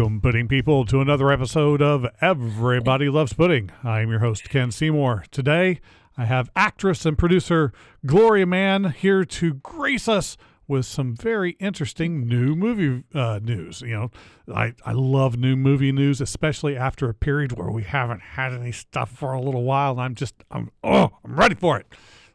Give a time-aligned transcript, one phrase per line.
[0.00, 3.70] Welcome, pudding people, to another episode of Everybody Loves Pudding.
[3.84, 5.24] I am your host, Ken Seymour.
[5.30, 5.78] Today,
[6.16, 7.70] I have actress and producer
[8.06, 13.82] Gloria Mann here to grace us with some very interesting new movie uh, news.
[13.82, 14.10] You know,
[14.54, 18.72] I, I love new movie news, especially after a period where we haven't had any
[18.72, 21.86] stuff for a little while, and I'm just, I'm, oh, I'm ready for it.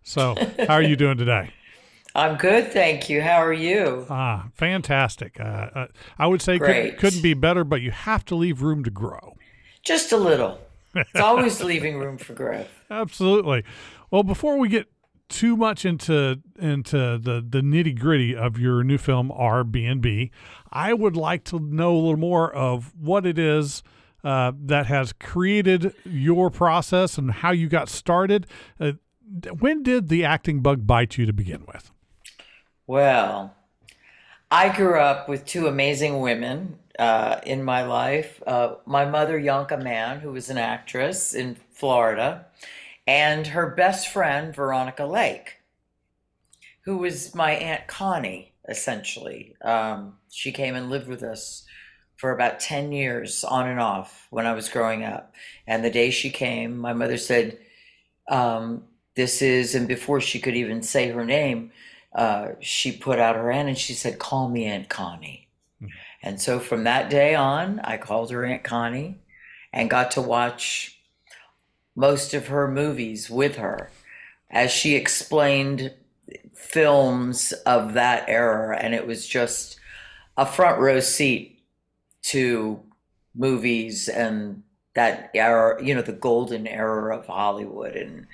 [0.04, 0.36] So,
[0.68, 1.52] how are you doing today?
[2.16, 3.22] I'm good, thank you.
[3.22, 4.08] How are you?
[4.10, 5.38] Ah, fantastic.
[5.38, 5.44] Uh,
[5.76, 5.88] uh,
[6.18, 9.36] I would say could, couldn't be better, but you have to leave room to grow.
[9.84, 10.58] Just a little.
[10.96, 12.70] It's always leaving room for growth.
[12.90, 13.66] Absolutely.
[14.12, 14.88] Well, before we get
[15.28, 20.32] too much into into the the nitty gritty of your new film R BnB,
[20.72, 23.84] I would like to know a little more of what it is.
[24.24, 28.48] Uh, that has created your process and how you got started.
[28.80, 28.94] Uh,
[29.60, 31.92] when did the acting bug bite you to begin with?
[32.88, 33.56] Well,
[34.52, 38.44] I grew up with two amazing women uh, in my life.
[38.46, 42.46] Uh, my mother, Yonka Mann, who was an actress in Florida,
[43.08, 45.58] and her best friend, Veronica Lake,
[46.82, 49.56] who was my Aunt Connie, essentially.
[49.64, 51.66] Um, she came and lived with us
[52.18, 55.34] for about 10 years on and off when I was growing up.
[55.66, 57.58] And the day she came, my mother said,
[58.30, 58.84] um,
[59.16, 61.72] This is, and before she could even say her name,
[62.16, 65.50] uh, she put out her hand and she said, Call me Aunt Connie.
[65.82, 65.92] Mm-hmm.
[66.24, 69.20] And so from that day on, I called her Aunt Connie
[69.74, 70.98] and got to watch
[71.96, 73.92] most of her movies with her
[74.50, 75.94] as she explained
[76.54, 78.78] films of that era.
[78.80, 79.78] And it was just
[80.38, 81.60] a front row seat
[82.24, 82.82] to
[83.36, 84.64] movies and
[84.94, 88.28] that era, you know, the golden era of Hollywood and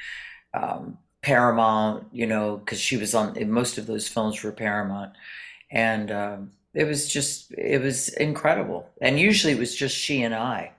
[0.53, 5.13] um, Paramount, you know, because she was on most of those films for Paramount,
[5.69, 8.89] and um, it was just it was incredible.
[9.01, 10.71] And usually it was just she and I.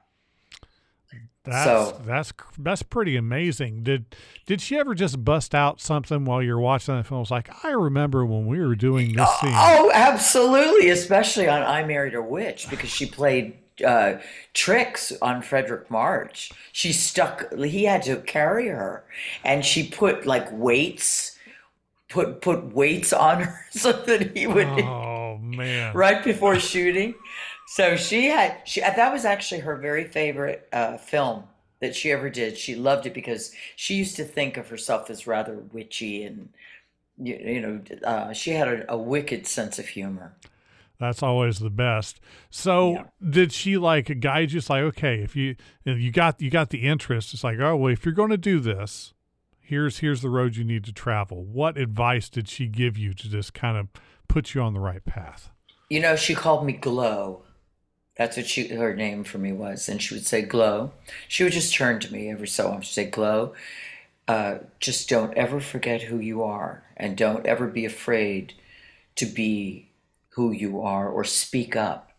[1.44, 3.82] That's so, that's that's pretty amazing.
[3.82, 4.14] Did
[4.46, 7.18] did she ever just bust out something while you're watching the film?
[7.18, 9.52] It was like I remember when we were doing this scene.
[9.52, 14.18] Oh, absolutely, especially on I Married a Witch because she played uh,
[14.54, 16.52] tricks on Fredric March.
[16.72, 17.52] She stuck.
[17.54, 19.04] He had to carry her,
[19.44, 21.38] and she put like weights,
[22.08, 24.66] put put weights on her so that he would.
[24.66, 25.94] Oh man!
[25.94, 27.14] Right before shooting,
[27.66, 31.44] so she had she that was actually her very favorite uh, film
[31.80, 32.56] that she ever did.
[32.56, 36.48] She loved it because she used to think of herself as rather witchy and
[37.18, 40.32] you, you know uh, she had a, a wicked sense of humor.
[41.02, 42.20] That's always the best.
[42.48, 43.02] So yeah.
[43.28, 44.58] did she like guide you?
[44.58, 47.74] It's like, okay, if you if you got you got the interest, it's like, oh
[47.74, 49.12] well, if you're going to do this,
[49.58, 51.42] here's here's the road you need to travel.
[51.44, 53.88] What advice did she give you to just kind of
[54.28, 55.50] put you on the right path?
[55.90, 57.42] You know, she called me Glow.
[58.14, 60.92] That's what she her name for me was, and she would say Glow.
[61.26, 62.82] She would just turn to me every so often.
[62.82, 63.54] She'd say Glow.
[64.28, 68.54] Uh, just don't ever forget who you are, and don't ever be afraid
[69.16, 69.88] to be
[70.34, 72.12] who you are or speak up.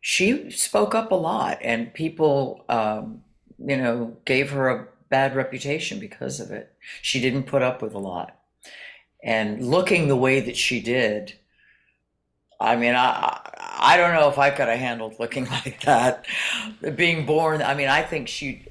[0.00, 3.22] She spoke up a lot, and people, um,
[3.58, 6.72] you know, gave her a bad reputation because of it.
[7.00, 8.36] She didn't put up with a lot.
[9.22, 11.34] And looking the way that she did,
[12.60, 13.38] I mean, I
[13.78, 16.26] I don't know if I could have handled looking like that.
[16.96, 18.66] Being born, I mean, I think she.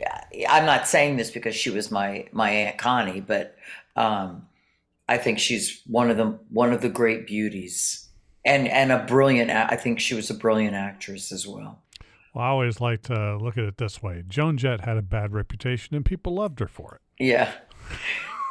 [0.50, 3.56] I'm not saying this because she was my my aunt Connie, but
[3.96, 4.48] um,
[5.08, 8.09] I think she's one of the one of the great beauties
[8.46, 9.52] and and a brilliant.
[9.52, 11.81] I think she was a brilliant actress as well.
[12.34, 15.34] Well, I always like to look at it this way: Joan Jett had a bad
[15.34, 17.24] reputation, and people loved her for it.
[17.24, 17.51] Yeah.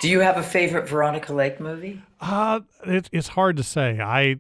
[0.00, 2.02] Do you have a favorite Veronica Lake movie?
[2.20, 4.00] Uh, it, it's hard to say.
[4.00, 4.36] I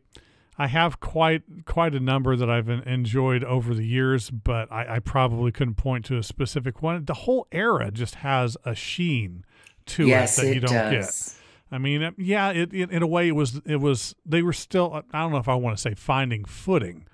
[0.60, 4.98] I have quite quite a number that I've enjoyed over the years, but I, I,
[4.98, 7.06] probably couldn't point to a specific one.
[7.06, 9.46] The whole era just has a sheen
[9.86, 11.34] to yes, it that you don't does.
[11.34, 11.39] get.
[11.72, 15.04] I mean, yeah, it, it, in a way it was it was they were still
[15.12, 17.06] I don't know if I want to say finding footing,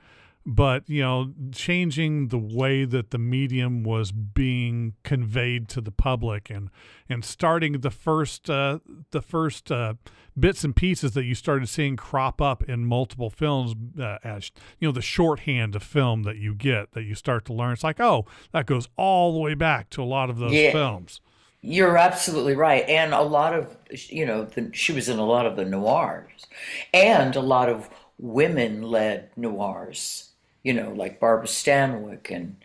[0.47, 6.49] but you know, changing the way that the medium was being conveyed to the public
[6.49, 6.71] and
[7.09, 8.79] and starting the first uh,
[9.11, 9.95] the first uh,
[10.39, 14.87] bits and pieces that you started seeing crop up in multiple films uh, as you
[14.87, 17.73] know the shorthand of film that you get that you start to learn.
[17.73, 20.71] It's like oh, that goes all the way back to a lot of those yeah.
[20.73, 21.21] films.
[21.69, 22.89] You're absolutely right.
[22.89, 26.47] And a lot of, you know, the, she was in a lot of the noirs
[26.95, 30.31] and a lot of women led noirs,
[30.63, 32.31] you know, like Barbara Stanwyck.
[32.31, 32.57] And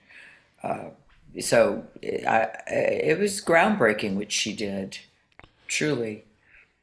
[0.61, 0.89] uh,
[1.39, 4.99] so I, it was groundbreaking what she did,
[5.67, 6.25] truly.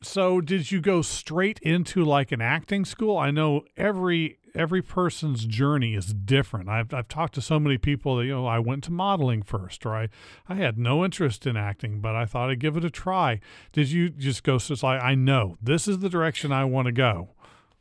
[0.03, 3.17] So did you go straight into like an acting school?
[3.17, 6.69] I know every every person's journey is different.
[6.69, 9.87] I've I've talked to so many people that you know I went to modeling first,
[9.87, 10.09] or I
[10.49, 13.41] I had no interest in acting, but I thought I'd give it a try.
[13.73, 14.59] Did you just go?
[14.59, 17.31] So like I know this is the direction I want to go.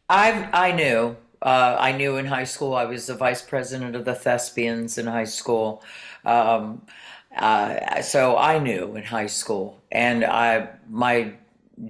[0.08, 1.18] I I knew.
[1.42, 2.74] Uh, I knew in high school.
[2.76, 5.84] I was the vice president of the Thespians in high school.
[6.26, 6.82] Um,
[7.36, 11.34] uh, so I knew in high school, and I my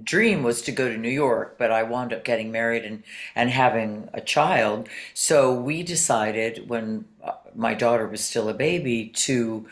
[0.04, 3.02] dream was to go to New York, but I wound up getting married and
[3.34, 4.88] and having a child.
[5.14, 9.66] So we decided when uh, my daughter was still a baby to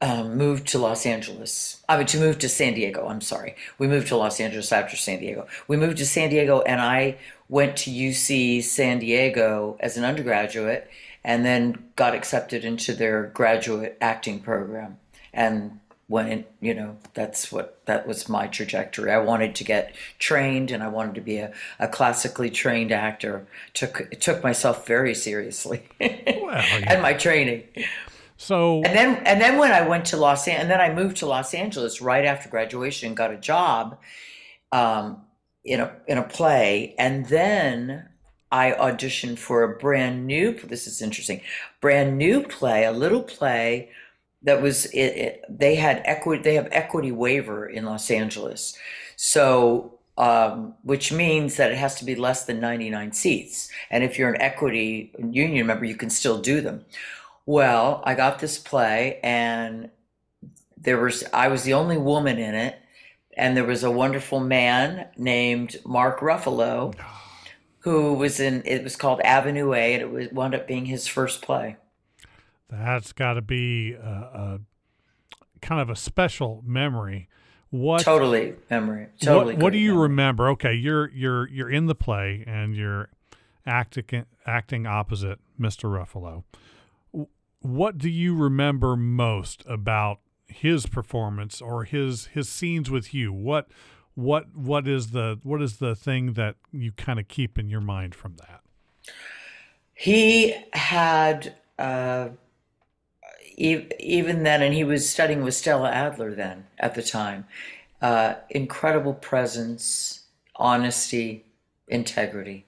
[0.00, 1.82] um, move to Los Angeles.
[1.88, 3.06] I mean, to move to San Diego.
[3.08, 3.54] I'm sorry.
[3.78, 5.46] We moved to Los Angeles after San Diego.
[5.66, 7.16] We moved to San Diego, and I
[7.48, 10.90] went to UC San Diego as an undergraduate,
[11.22, 14.98] and then got accepted into their graduate acting program.
[15.32, 19.10] And when you know that's what that was my trajectory.
[19.10, 23.46] I wanted to get trained and i wanted to be a, a classically trained actor.
[23.72, 26.92] Took took myself very seriously well, yeah.
[26.92, 27.64] and my training.
[28.36, 31.18] So and then and then when i went to los angeles and then i moved
[31.18, 33.98] to los angeles right after graduation got a job
[34.74, 35.22] um,
[35.64, 36.94] in a in a play.
[36.98, 38.08] And then
[38.50, 41.40] I auditioned for a brand new this is interesting
[41.80, 43.90] brand new play a little play
[44.44, 48.78] that was it, it, they had equity they have equity waiver in Los Angeles.
[49.16, 53.68] So um, which means that it has to be less than 99 seats.
[53.90, 56.84] And if you're an equity union member you can still do them.
[57.46, 59.90] Well I got this play and
[60.76, 62.78] there was I was the only woman in it.
[63.36, 66.94] And there was a wonderful man named Mark Ruffalo
[67.80, 71.06] who was in it was called Avenue A and it was wound up being his
[71.06, 71.76] first play
[72.68, 74.60] that's got to be a, a,
[75.60, 77.28] kind of a special memory.
[77.70, 79.08] What totally memory?
[79.20, 79.54] Totally.
[79.54, 80.02] What, what do you memory.
[80.02, 80.48] remember?
[80.50, 83.08] Okay, you're you're you're in the play and you're
[83.66, 85.90] acting acting opposite Mr.
[85.90, 86.44] Ruffalo.
[87.60, 93.32] What do you remember most about his performance or his his scenes with you?
[93.32, 93.68] What
[94.14, 97.80] what what is the what is the thing that you kind of keep in your
[97.80, 98.60] mind from that?
[99.94, 102.28] He had uh,
[103.56, 107.46] even then, and he was studying with Stella Adler then at the time.
[108.02, 110.24] Uh, incredible presence,
[110.56, 111.44] honesty,
[111.88, 112.66] integrity.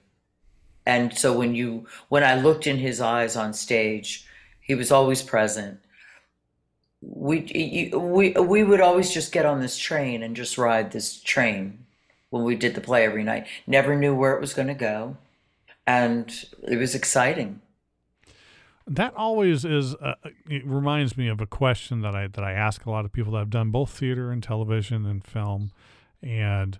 [0.85, 4.25] And so when you when I looked in his eyes on stage,
[4.61, 5.79] he was always present.
[7.01, 11.85] We we we would always just get on this train and just ride this train
[12.29, 13.47] when we did the play every night.
[13.67, 15.17] Never knew where it was going to go,
[15.85, 17.61] and it was exciting.
[18.87, 19.95] That always is.
[19.95, 20.15] Uh,
[20.49, 23.33] it reminds me of a question that I that I ask a lot of people
[23.33, 25.71] that have done both theater and television and film,
[26.21, 26.79] and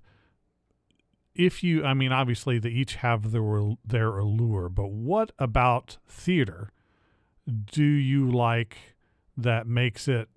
[1.36, 6.72] if you, I mean, obviously they each have their their allure, but what about theater
[7.72, 8.96] do you like
[9.38, 10.30] that makes it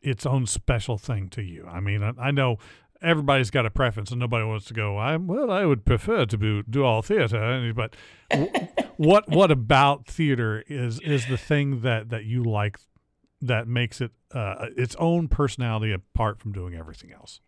[0.00, 1.66] its own special thing to you?
[1.66, 2.58] I mean, I, I know
[3.02, 4.96] everybody's got a preference, and nobody wants to go.
[4.96, 7.94] I well, I would prefer to be, do all theater, but
[8.96, 12.78] what what about theater is is the thing that that you like
[13.40, 17.40] that makes it uh, its own personality apart from doing everything else?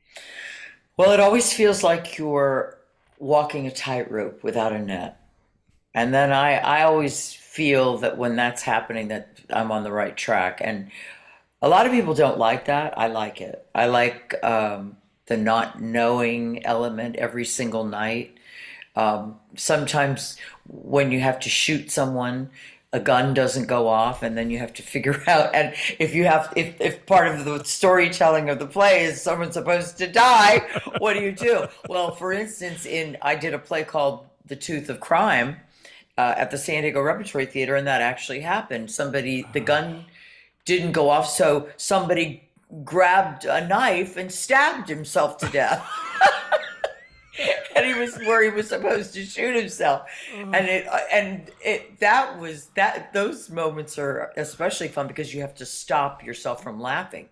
[0.96, 2.78] Well, it always feels like you're
[3.18, 5.20] walking a tightrope without a net,
[5.94, 10.16] and then I I always feel that when that's happening that I'm on the right
[10.16, 10.90] track and.
[11.62, 12.98] A lot of people don't like that.
[12.98, 13.66] I like it.
[13.74, 18.36] I like um, the not knowing element every single night.
[18.96, 22.50] Um, sometimes when you have to shoot someone,
[22.92, 25.54] a gun doesn't go off, and then you have to figure out.
[25.54, 29.54] And if you have, if, if part of the storytelling of the play is someone's
[29.54, 30.60] supposed to die,
[30.98, 31.66] what do you do?
[31.88, 35.56] well, for instance, in I did a play called The Tooth of Crime
[36.16, 38.90] uh, at the San Diego Repertory Theater, and that actually happened.
[38.90, 40.04] Somebody, the gun
[40.64, 42.48] didn't go off, so somebody
[42.82, 45.86] grabbed a knife and stabbed himself to death.
[47.76, 51.98] and he was where he was supposed to shoot himself and it uh, and it
[51.98, 56.80] that was that those moments are especially fun because you have to stop yourself from
[56.80, 57.28] laughing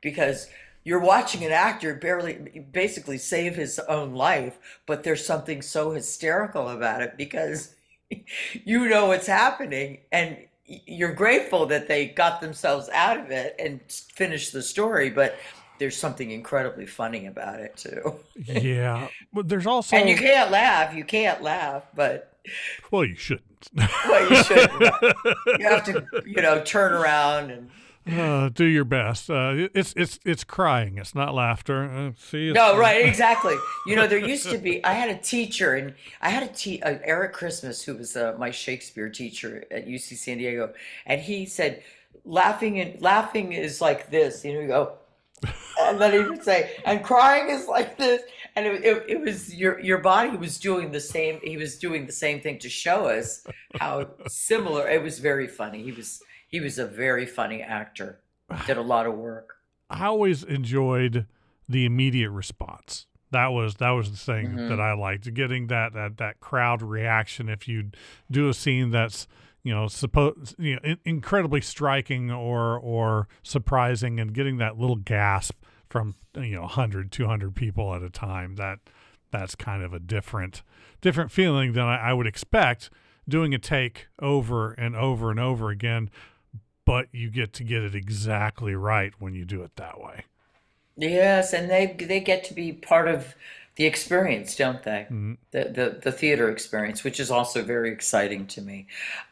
[0.00, 0.48] because
[0.84, 6.68] you're watching an actor barely basically save his own life but there's something so hysterical
[6.68, 7.74] about it because
[8.64, 10.36] you know what's happening and
[10.86, 15.36] you're grateful that they got themselves out of it and finished the story, but
[15.78, 18.14] there's something incredibly funny about it too.
[18.36, 20.94] yeah, but there's also and you can't laugh.
[20.94, 22.38] You can't laugh, but
[22.90, 23.70] well, you shouldn't.
[23.74, 24.80] well, you shouldn't.
[25.58, 27.70] you have to, you know, turn around and
[28.08, 29.28] Uh, do your best.
[29.28, 30.96] Uh, it's it's it's crying.
[30.96, 31.84] It's not laughter.
[31.84, 32.50] Uh, see.
[32.50, 33.54] No, right, exactly.
[33.86, 34.82] You know, there used to be.
[34.84, 38.34] I had a teacher, and I had a te- uh, Eric Christmas, who was uh,
[38.38, 40.72] my Shakespeare teacher at UC San Diego,
[41.04, 41.82] and he said,
[42.24, 44.92] "Laughing and laughing is like this." You know, you go,
[45.82, 48.22] and then he would say, "And crying is like this."
[48.56, 51.38] And it, it, it was your your body was doing the same.
[51.42, 53.46] He was doing the same thing to show us
[53.78, 54.88] how similar.
[54.88, 55.82] It was very funny.
[55.82, 58.20] He was he was a very funny actor.
[58.66, 59.54] Did a lot of work.
[59.88, 61.26] I always enjoyed
[61.68, 63.06] the immediate response.
[63.30, 64.68] That was that was the thing Mhm.
[64.68, 67.48] that I liked, getting that that that crowd reaction.
[67.48, 67.90] If you
[68.30, 69.28] do a scene that's
[69.62, 74.96] you know supposed you know in- incredibly striking or or surprising, and getting that little
[74.96, 78.80] gasp from you know 100 200 people at a time that
[79.30, 80.62] that's kind of a different
[81.00, 82.90] different feeling than I, I would expect
[83.28, 86.10] doing a take over and over and over again
[86.90, 90.24] but you get to get it exactly right when you do it that way
[90.96, 93.34] Yes, and they they get to be part of
[93.76, 95.06] the experience, don't they?
[95.10, 95.38] Mhm.
[95.52, 98.86] The the the theater experience, which is also very exciting to me.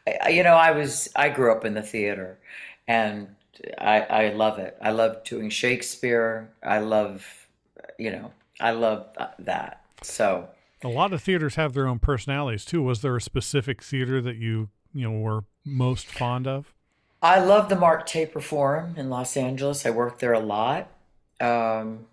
[0.07, 2.39] I, I- you know, I was I grew up in the theater,
[2.87, 3.35] and
[3.77, 4.77] I I love it.
[4.81, 6.49] I love doing Shakespeare.
[6.63, 7.47] I love,
[7.99, 9.81] you know, I love uh, that.
[10.01, 10.47] So.
[10.81, 14.37] a lot of theaters have their own personalities too was there a specific theater that
[14.37, 16.73] you you know were most fond of
[17.21, 19.85] I love the Mark Taper Forum in Los Angeles.
[19.85, 20.89] I work there a lot.
[21.41, 22.07] Um,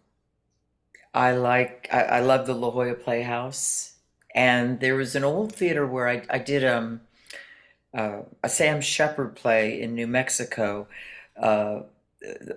[1.14, 3.94] I like I, I love the La Jolla Playhouse,
[4.34, 7.00] and there was an old theater where I I did um
[7.94, 10.88] uh, a Sam Shepard play in New Mexico.
[11.40, 11.82] Uh,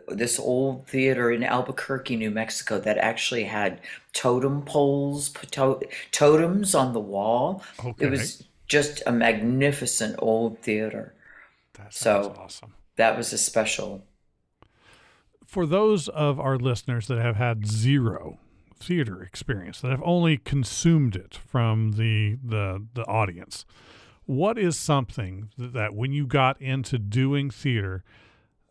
[0.08, 3.82] this old theater in Albuquerque, New Mexico, that actually had
[4.14, 7.64] totem poles, to- totems on the wall.
[7.84, 11.14] okay It was just a magnificent old theater.
[11.80, 11.94] That.
[11.94, 12.74] So- awesome.
[12.98, 14.06] That was a special.
[15.48, 18.38] for those of our listeners that have had zero
[18.78, 23.66] theater experience that have only consumed it from the the the audience
[24.26, 28.04] what is something that, that when you got into doing theater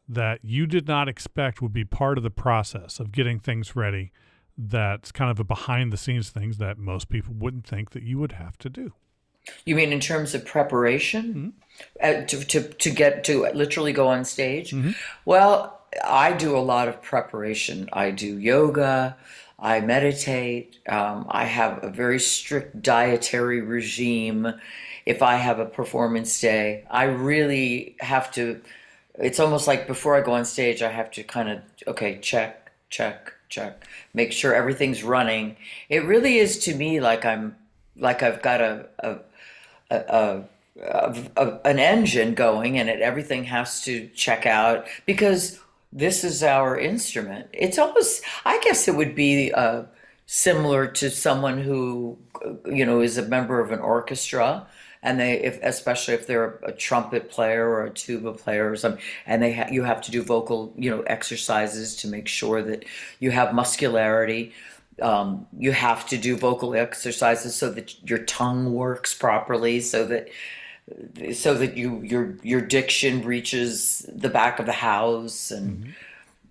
[0.09, 4.13] that you did not expect would be part of the process of getting things ready
[4.57, 8.19] that's kind of a behind the scenes things that most people wouldn't think that you
[8.19, 8.93] would have to do
[9.65, 11.53] You mean in terms of preparation
[12.03, 14.75] uh, to, to, to get to literally go on stage?
[15.25, 17.89] Well, I do a lot of preparation.
[17.93, 19.17] I do yoga,
[19.59, 24.55] I meditate, um, I have a very strict dietary regime.
[25.05, 28.61] If I have a performance day, I really have to.
[29.15, 32.71] It's almost like before I go on stage, I have to kind of, okay, check,
[32.89, 35.57] check, check, make sure everything's running.
[35.89, 37.57] It really is to me like I'm,
[37.97, 39.19] like I've got a, a
[39.91, 40.45] a,
[40.83, 45.61] a, a, an engine going and it, everything has to check out because
[45.93, 47.49] this is our instrument.
[47.53, 49.85] It's almost, I guess it would be uh,
[50.27, 52.19] similar to someone who,
[52.67, 54.67] you know, is a member of an orchestra.
[55.01, 59.01] And they, if especially if they're a trumpet player or a tuba player or something,
[59.27, 62.85] and they ha- you have to do vocal, you know, exercises to make sure that
[63.21, 64.53] you have muscularity
[65.01, 70.29] um, you have to do vocal exercises so that your tongue works properly so that
[71.35, 75.95] so that you your your diction reaches the back of the house and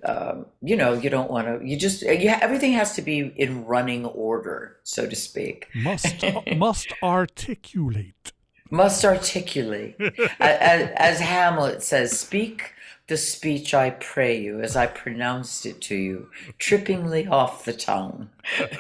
[0.06, 3.66] um, you know you don't want to you just you, everything has to be in
[3.66, 5.68] running order so to speak.
[5.76, 6.24] Must
[6.56, 8.32] must articulate.
[8.70, 9.96] Must articulate.
[10.40, 12.74] As, as hamlet says speak
[13.08, 18.30] the speech i pray you as i pronounced it to you trippingly off the tongue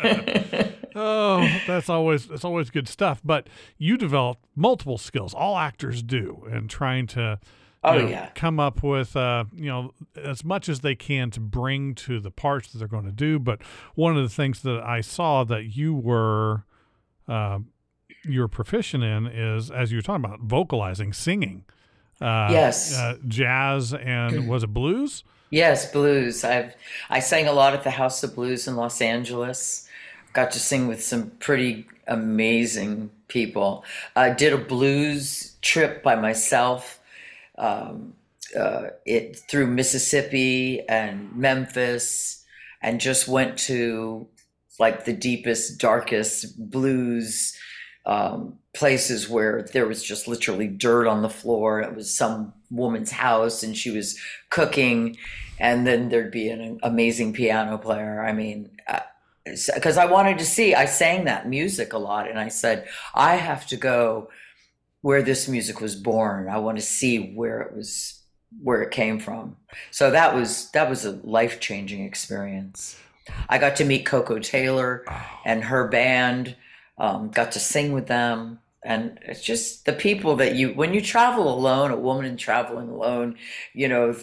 [0.95, 3.21] oh, that's always that's always good stuff.
[3.23, 5.33] But you develop multiple skills.
[5.33, 7.39] All actors do, and trying to
[7.83, 8.29] Oh, know, yeah.
[8.33, 12.31] come up with uh, you know as much as they can to bring to the
[12.31, 13.39] parts that they're going to do.
[13.39, 13.61] But
[13.95, 16.63] one of the things that I saw that you were
[17.27, 17.59] uh,
[18.25, 21.65] you're proficient in is as you were talking about vocalizing, singing.
[22.21, 22.95] Uh, Yes.
[22.97, 25.23] uh, jazz and was it blues?
[25.49, 26.43] Yes, blues.
[26.43, 26.75] I've
[27.09, 29.87] I sang a lot at the House of Blues in Los Angeles.
[30.33, 33.83] Got to sing with some pretty amazing people.
[34.15, 36.99] I did a blues trip by myself.
[37.57, 38.13] Um,
[38.57, 42.43] uh, it through Mississippi and Memphis,
[42.81, 44.27] and just went to
[44.79, 47.57] like the deepest, darkest blues
[48.07, 51.81] um, places where there was just literally dirt on the floor.
[51.81, 54.17] It was some woman's house, and she was
[54.49, 55.17] cooking,
[55.59, 58.23] and then there'd be an amazing piano player.
[58.23, 58.71] I mean,
[59.45, 63.35] because I wanted to see, I sang that music a lot, and I said, I
[63.35, 64.29] have to go
[65.01, 66.49] where this music was born.
[66.49, 68.21] I want to see where it was
[68.63, 69.57] where it came from.
[69.91, 72.99] So that was that was a life changing experience.
[73.49, 75.03] I got to meet Koko Taylor
[75.45, 76.55] and her band.
[76.97, 81.01] Um, got to sing with them, and it's just the people that you when you
[81.01, 83.35] travel alone, a woman traveling alone,
[83.73, 84.15] you know,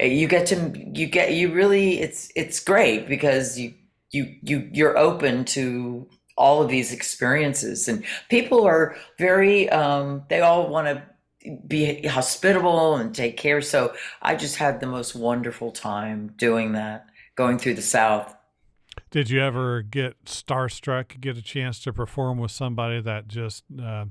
[0.00, 3.74] you get to you get you really it's it's great because you
[4.10, 7.86] you you you're open to all of these experiences.
[7.88, 11.02] And people are very um, they all want to
[11.66, 13.60] be hospitable and take care.
[13.60, 18.34] So i just had the most wonderful time doing that going through the south
[19.10, 24.06] did you ever get starstruck get a chance to perform with somebody that just uh,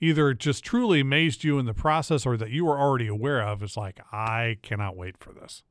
[0.00, 3.62] either just truly amazed you in the process or that you were already aware of
[3.62, 5.62] it's like i cannot wait for this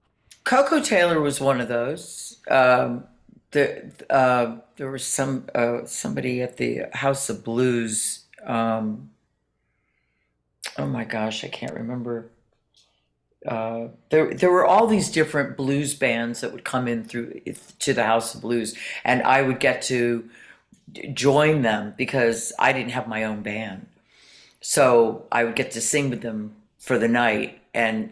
[0.43, 3.05] Koko taylor was one of those um,
[3.53, 8.25] the, uh, there was some uh, somebody at the House of Blues.
[8.43, 9.12] Um,
[10.77, 12.29] oh my gosh, I can't remember.
[13.45, 17.41] Uh, there, there were all these different blues bands that would come in through
[17.79, 20.29] to the House of Blues, and I would get to
[21.13, 23.88] join them because I didn't have my own band.
[24.62, 28.12] So I would get to sing with them for the night, and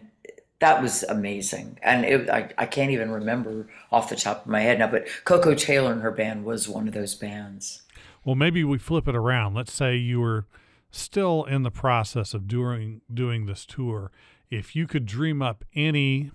[0.60, 1.80] that was amazing.
[1.82, 5.08] And it, I, I can't even remember off the top of my head now, but
[5.24, 7.84] Koko Taylor and her band was one of those bands.
[8.24, 9.56] Well, maybe we flip it around.
[9.56, 10.46] Let's say you were
[10.92, 14.12] still in the process of doing doing this tour.
[14.52, 16.32] If you could dream up any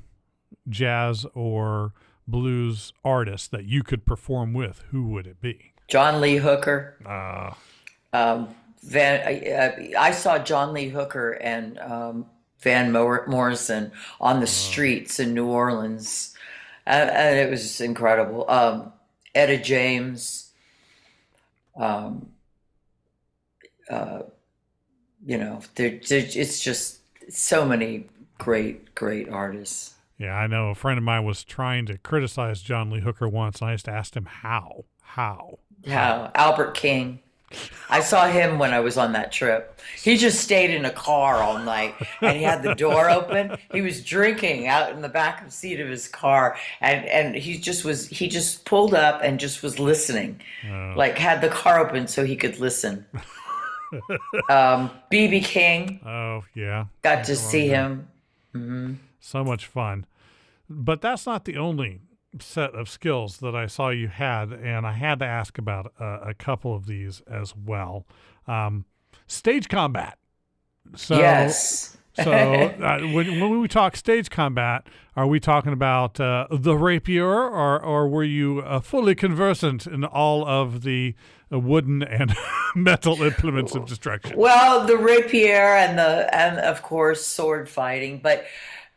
[0.68, 1.92] jazz or
[2.26, 5.74] blues artist that you could perform with, who would it be?
[5.86, 6.96] John Lee Hooker.
[7.04, 7.52] Uh,
[8.16, 8.48] um,
[8.82, 12.26] Van, I, I, saw John Lee Hooker and um,
[12.60, 16.34] Van Morrison on the streets in New Orleans.
[16.86, 18.48] And, and it was incredible.
[18.48, 18.92] Um,
[19.34, 20.52] Etta James,
[21.76, 22.30] um,
[23.90, 24.22] uh,
[25.26, 28.06] you know, there, it's just so many
[28.38, 29.94] great, great artists.
[30.18, 30.70] Yeah, I know.
[30.70, 33.88] A friend of mine was trying to criticize John Lee Hooker once, and I just
[33.88, 34.84] asked him how.
[35.02, 35.58] How?
[35.86, 36.30] How?
[36.34, 37.20] Albert King.
[37.88, 39.80] I saw him when I was on that trip.
[40.02, 43.56] He just stayed in a car all night and he had the door open.
[43.70, 47.36] He was drinking out in the back of the seat of his car and and
[47.36, 50.40] he just was he just pulled up and just was listening.
[50.68, 50.94] Oh.
[50.96, 53.06] Like had the car open so he could listen.
[54.48, 56.00] um BB King.
[56.04, 56.86] Oh, yeah.
[57.02, 58.08] Got to see him.
[58.54, 58.94] Mm-hmm.
[59.20, 60.06] So much fun.
[60.68, 62.00] But that's not the only
[62.40, 66.20] set of skills that I saw you had, and I had to ask about uh,
[66.22, 68.06] a couple of these as well.
[68.46, 68.84] Um,
[69.26, 70.18] stage combat.
[70.94, 71.96] So, yes.
[72.14, 77.26] so uh, when, when we talk stage combat, are we talking about uh, the rapier,
[77.26, 81.14] or or were you uh, fully conversant in all of the
[81.50, 82.34] wooden and
[82.74, 84.36] metal implements of destruction?
[84.36, 88.46] Well, the rapier and the and of course sword fighting, but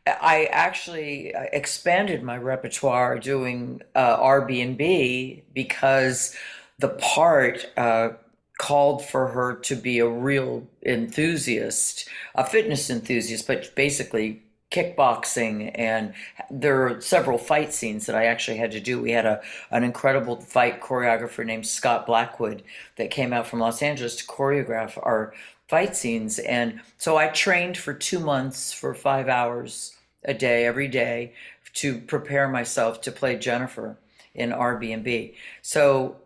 [0.08, 6.36] I actually expanded my repertoire doing uh, R BnB because
[6.80, 8.10] the part uh,
[8.58, 16.14] called for her to be a real enthusiast, a fitness enthusiast, but basically kickboxing and
[16.52, 19.02] there are several fight scenes that I actually had to do.
[19.02, 22.64] We had a an incredible fight choreographer named Scott Blackwood
[22.98, 25.34] that came out from Los Angeles to choreograph our
[25.68, 30.88] fight scenes and so I trained for 2 months for 5 hours a day every
[30.88, 31.34] day
[31.74, 33.98] to prepare myself to play Jennifer
[34.36, 35.36] in R BnB.
[35.62, 36.18] So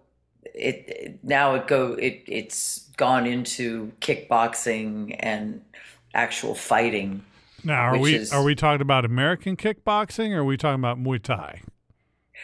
[0.53, 5.62] it, it now it go it it's gone into kickboxing and
[6.13, 7.23] actual fighting.
[7.63, 11.02] Now are we is, are we talking about American kickboxing or are we talking about
[11.02, 11.62] Muay Thai?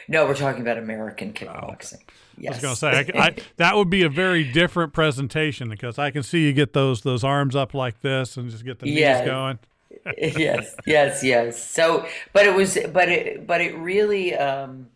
[0.08, 2.00] No, we're talking about American kickboxing.
[2.08, 2.14] Oh.
[2.38, 2.54] Yes.
[2.54, 6.00] I was going to say I, I, that would be a very different presentation because
[6.00, 8.90] I can see you get those those arms up like this and just get the
[8.90, 9.20] yeah.
[9.20, 9.60] knees going.
[10.18, 11.64] yes, yes, yes.
[11.64, 14.88] So, but it was, but it, but it really, um,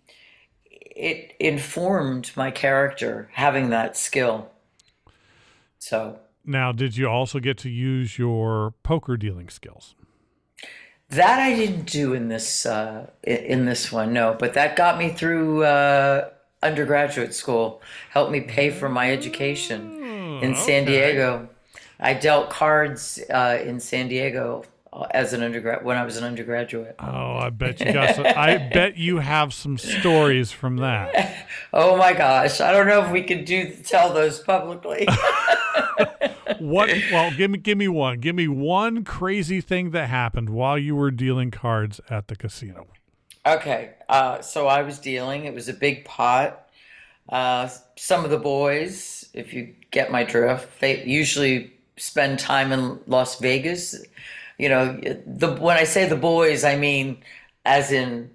[0.70, 4.50] it informed my character having that skill.
[5.80, 9.96] So now, did you also get to use your poker dealing skills?
[11.10, 14.36] That I didn't do in this uh, in this one, no.
[14.38, 16.30] But that got me through uh,
[16.64, 20.04] undergraduate school, helped me pay for my education
[20.42, 21.50] in oh, San Diego.
[22.00, 24.66] I dealt cards uh, in San Diego
[25.12, 26.96] as an undergrad when I was an undergraduate.
[27.00, 31.48] Oh, I bet you got some, I bet you have some stories from that.
[31.74, 35.08] oh my gosh, I don't know if we could do tell those publicly.
[36.64, 36.90] what?
[37.12, 38.20] Well, give me give me one.
[38.20, 42.88] Give me one crazy thing that happened while you were dealing cards at the casino.
[43.46, 45.46] Okay, uh, so I was dealing.
[45.46, 46.68] It was a big pot.
[47.30, 53.00] Uh, some of the boys, if you get my drift, they usually spend time in
[53.08, 53.96] Las Vegas
[54.58, 57.18] you know, the when I say the boys, I mean
[57.66, 58.30] as in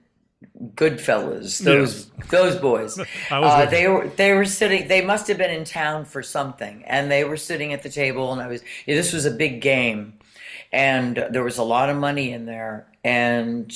[0.74, 1.58] Goodfellas.
[1.58, 2.98] Those those boys.
[3.30, 4.88] Uh, they were they were sitting.
[4.88, 8.32] They must have been in town for something, and they were sitting at the table.
[8.32, 8.62] And I was.
[8.86, 10.14] yeah, this was a big game,
[10.72, 12.86] and there was a lot of money in there.
[13.04, 13.72] And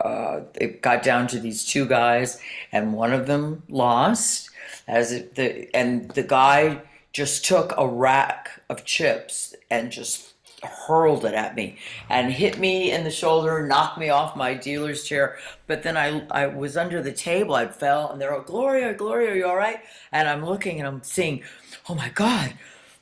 [0.00, 2.40] uh, it got down to these two guys,
[2.72, 4.50] and one of them lost.
[4.88, 11.24] As it, the and the guy just took a rack of chips and just hurled
[11.24, 11.76] it at me
[12.08, 15.36] and hit me in the shoulder, knocked me off my dealer's chair.
[15.66, 19.32] But then I I was under the table, I fell, and they're all Gloria, Gloria,
[19.32, 19.80] are you all right?
[20.12, 21.42] And I'm looking and I'm seeing,
[21.88, 22.54] oh my God,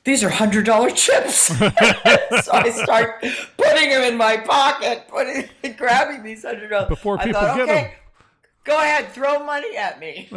[0.04, 1.34] these are hundred dollar chips.
[1.46, 3.24] so I start
[3.56, 6.88] putting them in my pocket, putting grabbing these hundred dollars.
[6.88, 7.94] Before I people thought, get 'em." okay,
[8.64, 10.28] Go ahead, throw money at me.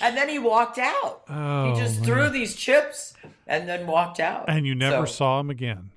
[0.00, 1.22] and then he walked out.
[1.28, 3.14] Oh, he just threw these chips
[3.46, 4.44] and then walked out.
[4.48, 5.90] and you never So, saw him again.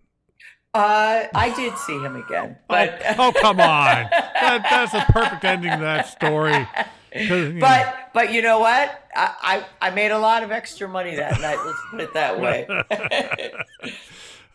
[0.73, 5.71] Uh, I did see him again, but oh come on, that, that's a perfect ending
[5.71, 6.67] to that story.
[7.15, 9.07] you know, but but you know what?
[9.15, 11.57] I, I I made a lot of extra money that night.
[11.65, 12.67] Let's put it that way.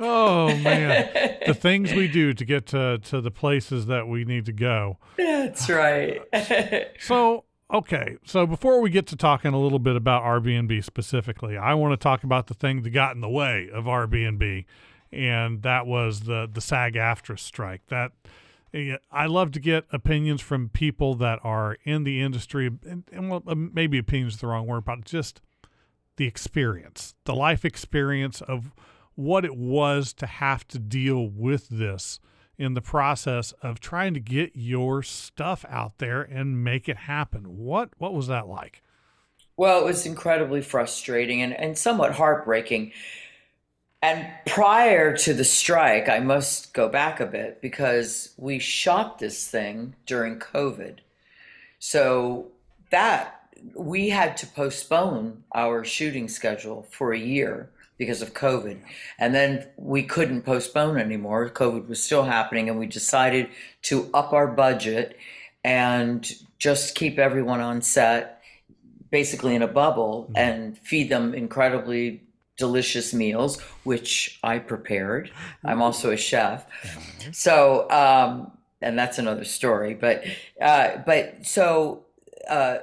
[0.01, 4.47] Oh man, the things we do to get to to the places that we need
[4.47, 4.99] to go.
[5.17, 6.23] That's right.
[7.01, 8.17] So, okay.
[8.25, 11.93] So, before we get to talking a little bit about R BnB specifically, I want
[11.93, 14.65] to talk about the thing that got in the way of R BnB,
[15.13, 17.83] and that was the the SAG AFTRA strike.
[17.89, 18.13] That
[19.11, 23.43] I love to get opinions from people that are in the industry, and, and well,
[23.47, 25.41] um, maybe opinions is the wrong word, but just
[26.17, 28.73] the experience, the life experience of
[29.15, 32.21] what it was to have to deal with this
[32.59, 37.57] in the process of trying to get your stuff out there and make it happen.
[37.57, 38.83] What what was that like?
[39.57, 42.93] Well, it was incredibly frustrating and, and somewhat heartbreaking.
[44.03, 49.47] And prior to the strike, I must go back a bit because we shot this
[49.47, 50.99] thing during COVID.
[51.79, 52.49] So
[52.91, 53.41] that
[53.75, 58.79] we had to postpone our shooting schedule for a year because of COVID.
[59.19, 61.51] And then we couldn't postpone anymore.
[61.51, 63.51] COVID was still happening, and we decided
[63.83, 65.19] to up our budget
[65.63, 66.27] and
[66.59, 68.43] just keep everyone on set
[69.11, 72.23] basically in a bubble and feed them incredibly
[72.57, 75.31] delicious meals, which I prepared.
[75.63, 76.67] I'm also a chef.
[77.33, 79.93] So, um, and that's another story.
[79.93, 80.25] But,
[80.59, 82.05] uh, but so
[82.49, 82.79] uh,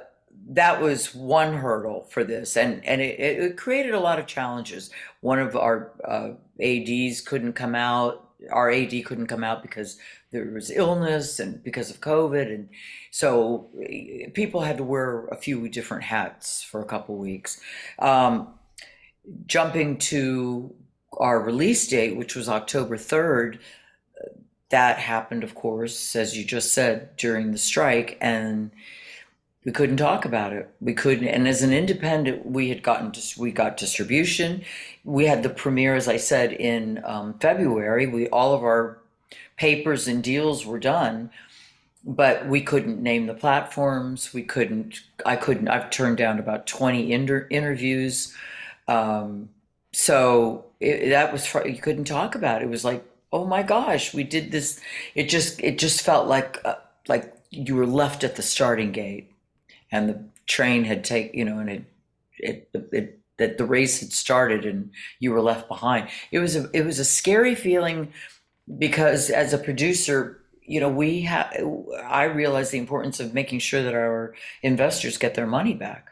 [0.48, 4.90] that was one hurdle for this, and and it, it created a lot of challenges.
[5.20, 6.30] One of our uh,
[6.62, 8.24] ads couldn't come out.
[8.50, 9.98] Our AD couldn't come out because
[10.30, 12.68] there was illness and because of COVID, and
[13.10, 17.60] so eh, people had to wear a few different hats for a couple weeks.
[17.98, 18.54] Um,
[19.46, 20.74] jumping to
[21.12, 23.58] our release date, which was October 3rd,
[24.70, 28.70] that happened, of course, as you just said, during the strike, and
[29.64, 30.70] we couldn't talk about it.
[30.80, 34.62] We couldn't, and as an independent, we had gotten dis- we got distribution.
[35.04, 38.06] We had the premiere, as I said, in um, February.
[38.06, 38.98] We all of our
[39.56, 41.30] papers and deals were done,
[42.04, 44.32] but we couldn't name the platforms.
[44.32, 45.00] We couldn't.
[45.26, 45.68] I couldn't.
[45.68, 48.34] I've turned down about twenty inter- interviews.
[48.86, 49.50] Um,
[49.92, 52.66] so it, that was fr- you couldn't talk about it.
[52.66, 54.80] It was like, oh my gosh, we did this.
[55.14, 56.76] It just it just felt like uh,
[57.08, 59.32] like you were left at the starting gate,
[59.90, 61.84] and the train had take you know, and it
[62.38, 66.08] it, it that the race had started and you were left behind.
[66.30, 68.12] It was a it was a scary feeling
[68.78, 71.52] because as a producer, you know, we have
[72.04, 76.08] I realized the importance of making sure that our investors get their money back.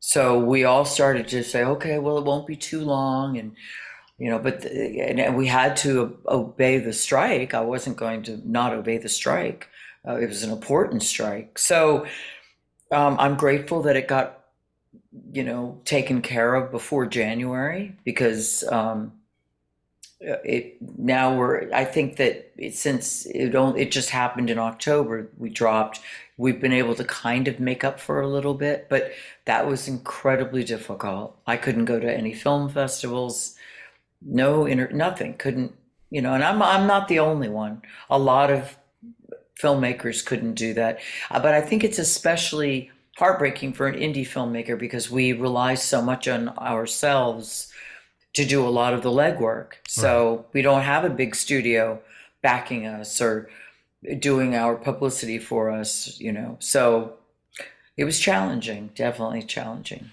[0.00, 3.56] So we all started to say, okay, well, it won't be too long, and
[4.16, 7.54] you know, but the, and we had to obey the strike.
[7.54, 9.68] I wasn't going to not obey the strike.
[10.06, 11.58] Uh, it was an important strike.
[11.58, 12.06] So
[12.90, 14.44] um, I'm grateful that it got,
[15.32, 19.12] you know, taken care of before January because um,
[20.20, 21.72] it now we're.
[21.72, 26.00] I think that it, since it only it just happened in October, we dropped.
[26.36, 29.12] We've been able to kind of make up for a little bit, but
[29.44, 31.36] that was incredibly difficult.
[31.46, 33.56] I couldn't go to any film festivals
[34.22, 35.74] no inter nothing couldn't
[36.10, 38.76] you know and i'm i'm not the only one a lot of
[39.60, 41.00] filmmakers couldn't do that.
[41.30, 46.00] Uh, but i think it's especially heartbreaking for an indie filmmaker because we rely so
[46.00, 47.72] much on ourselves
[48.34, 49.72] to do a lot of the legwork.
[49.88, 52.00] So we don't have a big studio
[52.42, 53.50] backing us or
[54.20, 56.56] doing our publicity for us you know.
[56.60, 57.14] So
[57.96, 60.10] it was challenging definitely challenging.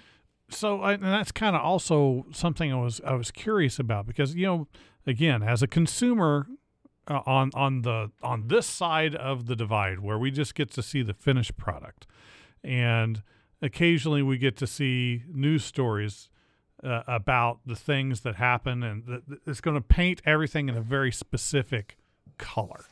[0.49, 4.33] So I, and that's kind of also something I was I was curious about because
[4.33, 4.67] you know
[5.05, 6.47] again, as a consumer
[7.07, 10.81] uh, on on the on this side of the divide where we just get to
[10.81, 12.07] see the finished product.
[12.63, 13.21] And
[13.61, 16.29] occasionally we get to see news stories
[16.83, 20.81] uh, about the things that happen and th- it's going to paint everything in a
[20.81, 21.97] very specific
[22.37, 22.85] color.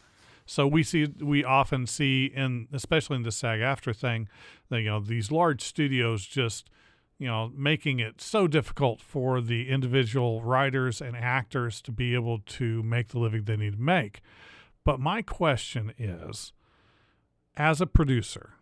[0.45, 4.27] So we see we often see in especially in the SAG AFTRA thing
[4.69, 6.69] that you know these large studios just
[7.17, 12.39] you know making it so difficult for the individual writers and actors to be able
[12.39, 14.21] to make the living they need to make.
[14.83, 16.53] But my question is
[17.55, 18.55] as a producer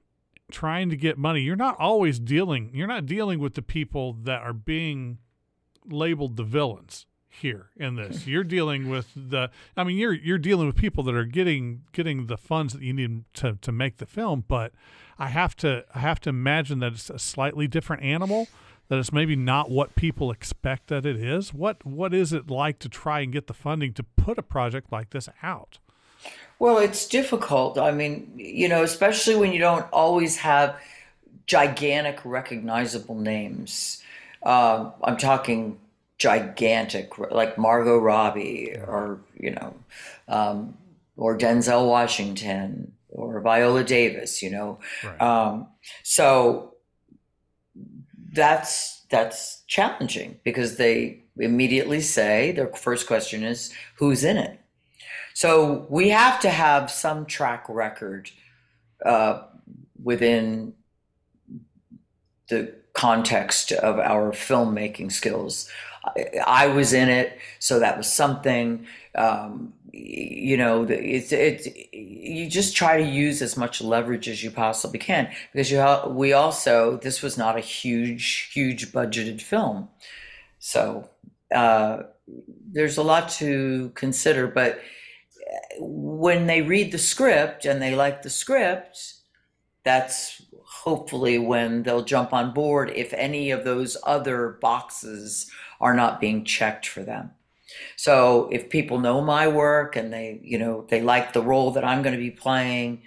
[0.51, 4.41] trying to get money, you're not always dealing you're not dealing with the people that
[4.41, 5.17] are being
[5.85, 8.27] labeled the villains here in this.
[8.27, 12.27] You're dealing with the I mean you're you're dealing with people that are getting getting
[12.27, 14.73] the funds that you need to to make the film, but
[15.17, 18.47] I have to I have to imagine that it's a slightly different animal
[18.89, 21.53] that it's maybe not what people expect that it is.
[21.53, 24.91] What what is it like to try and get the funding to put a project
[24.91, 25.79] like this out?
[26.59, 27.77] Well, it's difficult.
[27.77, 30.75] I mean, you know, especially when you don't always have
[31.47, 34.03] gigantic recognizable names.
[34.43, 35.79] Uh, I'm talking
[36.21, 39.73] gigantic, like Margot Robbie or, you know,
[40.27, 40.77] um,
[41.17, 44.77] or Denzel Washington or Viola Davis, you know.
[45.03, 45.19] Right.
[45.19, 45.67] Um,
[46.03, 46.75] so
[48.33, 54.59] that's that's challenging because they immediately say their first question is who's in it.
[55.33, 58.29] So we have to have some track record
[59.03, 59.41] uh,
[60.03, 60.73] within
[62.49, 65.67] the context of our filmmaking skills
[66.45, 68.85] I, was in it, so that was something.
[69.15, 74.51] Um, you know, it's it's you just try to use as much leverage as you
[74.51, 79.89] possibly can because you we also this was not a huge huge budgeted film,
[80.59, 81.09] so
[81.53, 82.03] uh,
[82.71, 84.47] there's a lot to consider.
[84.47, 84.79] But
[85.77, 89.15] when they read the script and they like the script,
[89.83, 96.21] that's hopefully when they'll jump on board if any of those other boxes are not
[96.21, 97.31] being checked for them.
[97.95, 101.83] So if people know my work and they, you know, they like the role that
[101.83, 103.01] I'm going to be playing,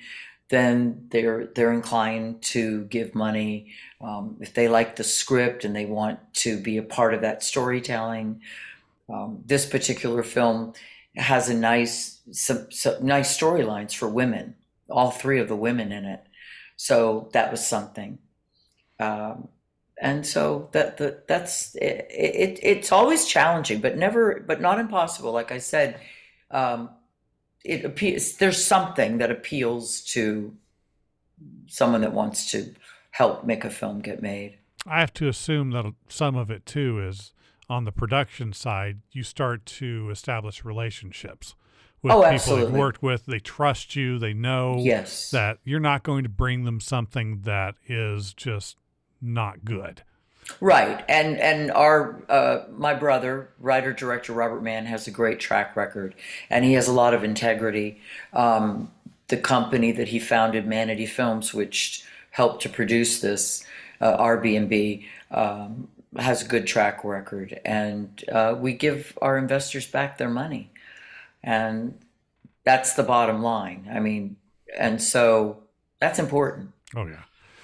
[0.48, 3.72] then they're they're inclined to give money.
[4.00, 7.42] Um, if they like the script and they want to be a part of that
[7.42, 8.40] storytelling,
[9.08, 10.74] um, this particular film
[11.16, 14.56] has a nice some, some nice storylines for women.
[14.90, 16.22] All three of the women in it,
[16.76, 18.18] so that was something.
[19.00, 19.48] Um,
[20.00, 25.32] and so that, that that's it, it, it's always challenging but never but not impossible
[25.32, 26.00] like i said
[26.50, 26.90] um,
[27.64, 30.54] it appeals there's something that appeals to
[31.66, 32.74] someone that wants to
[33.10, 37.00] help make a film get made i have to assume that some of it too
[37.00, 37.32] is
[37.68, 41.54] on the production side you start to establish relationships
[42.02, 42.66] with oh, people absolutely.
[42.66, 45.30] you've worked with they trust you they know yes.
[45.30, 48.76] that you're not going to bring them something that is just
[49.24, 50.02] not good.
[50.60, 55.74] Right, and and our uh, my brother, writer director Robert Mann, has a great track
[55.74, 56.14] record,
[56.50, 58.00] and he has a lot of integrity.
[58.34, 58.90] Um,
[59.28, 63.64] the company that he founded, Manatee Films, which helped to produce this,
[64.02, 70.18] uh, RB&B, um, has a good track record, and uh, we give our investors back
[70.18, 70.70] their money,
[71.42, 71.98] and
[72.64, 73.88] that's the bottom line.
[73.90, 74.36] I mean,
[74.76, 75.62] and so
[76.00, 76.72] that's important.
[76.94, 77.22] Oh yeah,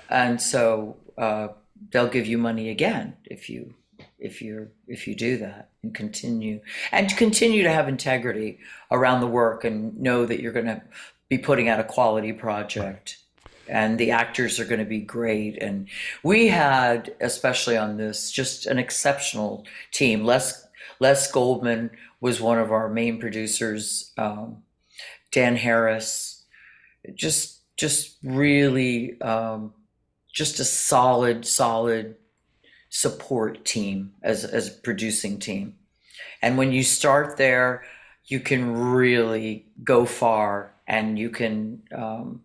[0.08, 1.48] and so uh,
[1.92, 3.74] they'll give you money again if you
[4.18, 8.58] if you if you do that and continue and continue to have integrity
[8.90, 10.82] around the work and know that you're going to
[11.28, 13.18] be putting out a quality project
[13.68, 15.62] and the actors are going to be great.
[15.62, 15.88] And
[16.24, 20.24] we had especially on this just an exceptional team.
[20.24, 20.66] Les
[20.98, 24.62] les goldman was one of our main producers um,
[25.30, 26.44] dan harris
[27.14, 29.72] just just really um,
[30.32, 32.16] just a solid, solid
[32.88, 35.74] support team as as a producing team.
[36.42, 37.84] And when you start there,
[38.24, 42.42] you can really go far, and you can um,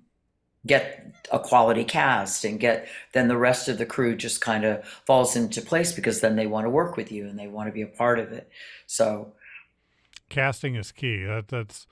[0.65, 4.85] get a quality cast and get then the rest of the crew just kind of
[5.05, 7.73] falls into place because then they want to work with you and they want to
[7.73, 8.49] be a part of it.
[8.85, 9.33] So
[10.29, 11.23] casting is key.
[11.23, 11.87] That, that's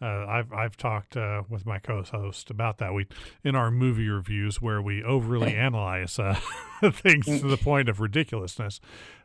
[0.00, 2.92] uh, I've I've talked uh, with my co-host about that.
[2.92, 3.06] We
[3.42, 6.38] in our movie reviews where we overly analyze uh,
[6.90, 8.80] things to the point of ridiculousness.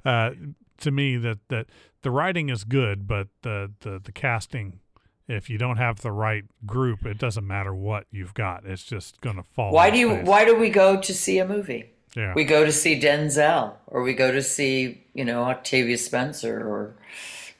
[0.06, 0.32] Uh,
[0.80, 1.68] to me, that that
[2.04, 4.80] the writing is good, but the the the casting,
[5.28, 8.66] if you don't have the right group, it doesn't matter what you've got.
[8.66, 9.74] It's just going to fall.
[9.74, 10.10] Why do you?
[10.10, 10.28] Place.
[10.28, 11.90] Why do we go to see a movie?
[12.16, 12.34] Yeah.
[12.34, 16.96] We go to see Denzel, or we go to see you know Octavia Spencer, or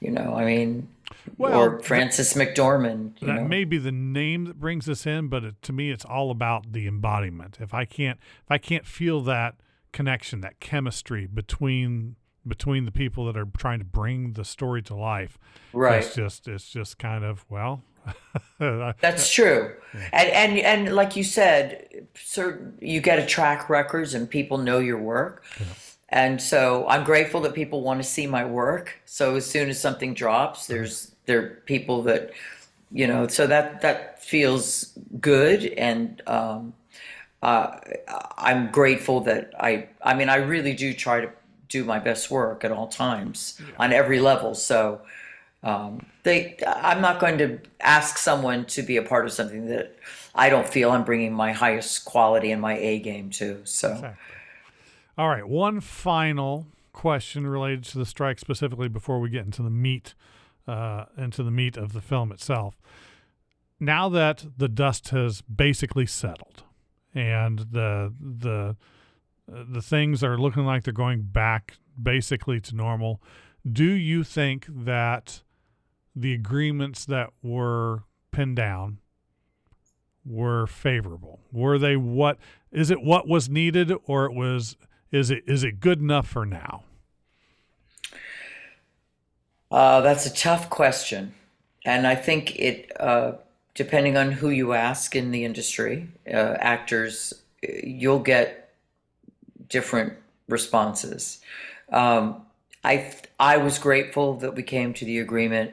[0.00, 0.88] you know, I mean
[1.36, 3.20] Well, or Frances McDormand.
[3.20, 3.48] You that know?
[3.48, 6.72] may be the name that brings us in, but it, to me, it's all about
[6.72, 7.58] the embodiment.
[7.60, 9.56] If I can't, if I can't feel that
[9.92, 14.94] connection, that chemistry between between the people that are trying to bring the story to
[14.94, 15.38] life,
[15.72, 16.02] right.
[16.02, 17.82] It's just, it's just kind of well.
[18.58, 19.76] That's true,
[20.12, 24.80] and and and like you said, certain you get a track records and people know
[24.80, 25.44] your work,
[26.12, 29.00] and so I'm grateful that people want to see my work.
[29.06, 32.32] So as soon as something drops, there's there are people that
[32.92, 36.74] you know, so that that feels good, and um,
[37.42, 37.78] uh,
[38.36, 41.30] I'm grateful that I I mean I really do try to
[41.68, 44.54] do my best work at all times on every level.
[44.54, 45.00] So
[45.62, 49.96] um, they, I'm not going to ask someone to be a part of something that
[50.34, 53.62] I don't feel I'm bringing my highest quality and my A game to.
[53.64, 54.36] So, Exactly.
[55.18, 59.70] All right, one final question related to the strike specifically before we get into the
[59.70, 60.14] meat,
[60.66, 62.80] uh, into the meat of the film itself.
[63.78, 66.62] Now that the dust has basically settled,
[67.14, 68.76] and the the
[69.46, 73.20] the things are looking like they're going back basically to normal,
[73.70, 75.42] do you think that
[76.16, 78.98] the agreements that were pinned down
[80.24, 81.40] were favorable?
[81.52, 82.38] Were they what
[82.70, 84.76] is it what was needed or it was
[85.12, 86.84] is it is it good enough for now?
[89.72, 91.34] uh, that's a tough question.
[91.84, 93.32] And I think it, uh,
[93.74, 98.74] depending on who you ask in the industry, uh, actors, you'll get
[99.68, 100.12] different
[100.48, 101.40] responses.
[101.90, 102.42] Um,
[102.84, 105.72] I I was grateful that we came to the agreement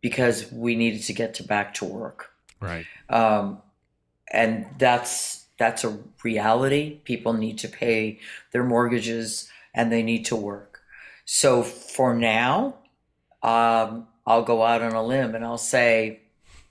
[0.00, 2.30] because we needed to get to back to work.
[2.60, 2.86] Right.
[3.08, 3.62] um,
[4.32, 7.00] and that's that's a reality.
[7.04, 8.20] People need to pay
[8.52, 10.80] their mortgages and they need to work.
[11.24, 12.76] So for now,
[13.42, 16.20] um, I'll go out on a limb and I'll say,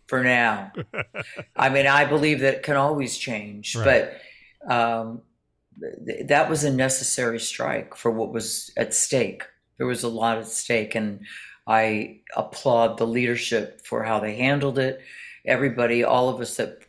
[0.08, 0.72] for now.
[1.56, 4.10] I mean, I believe that it can always change, Right.
[4.66, 5.22] but um,
[6.06, 9.44] th- that was a necessary strike for what was at stake.
[9.78, 11.20] There was a lot at stake, and
[11.68, 15.02] I applaud the leadership for how they handled it.
[15.46, 16.80] Everybody, all of us that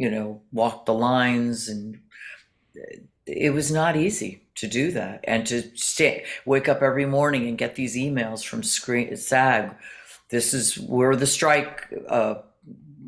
[0.00, 2.00] you know walk the lines, and
[3.26, 7.58] it was not easy to do that, and to stay, wake up every morning and
[7.58, 9.76] get these emails from screen SAG.
[10.30, 12.36] This is where the strike uh,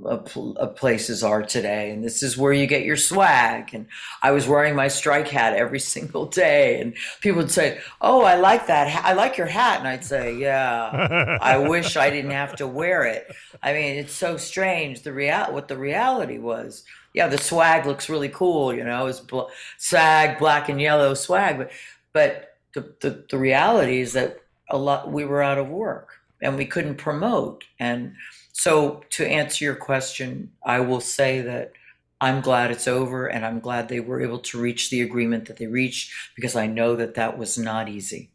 [0.03, 3.75] pl- places are today, and this is where you get your swag.
[3.75, 3.87] And
[4.23, 8.37] I was wearing my strike hat every single day, and people would say, "Oh, I
[8.37, 9.05] like that.
[9.05, 13.05] I like your hat," and I'd say, "Yeah, I wish I didn't have to wear
[13.05, 13.27] it."
[13.63, 15.03] I mean, it's so strange.
[15.03, 16.85] The real what the reality was.
[17.15, 21.59] Yeah, the swag looks really cool, you know, it's bl- SAG, black and yellow swag,
[21.59, 21.71] but
[22.13, 24.39] but the, the the reality is that
[24.71, 26.09] a lot we were out of work
[26.41, 28.15] and we couldn't promote and
[28.53, 31.73] so to answer your question i will say that
[32.21, 35.57] i'm glad it's over and i'm glad they were able to reach the agreement that
[35.57, 38.31] they reached because i know that that was not easy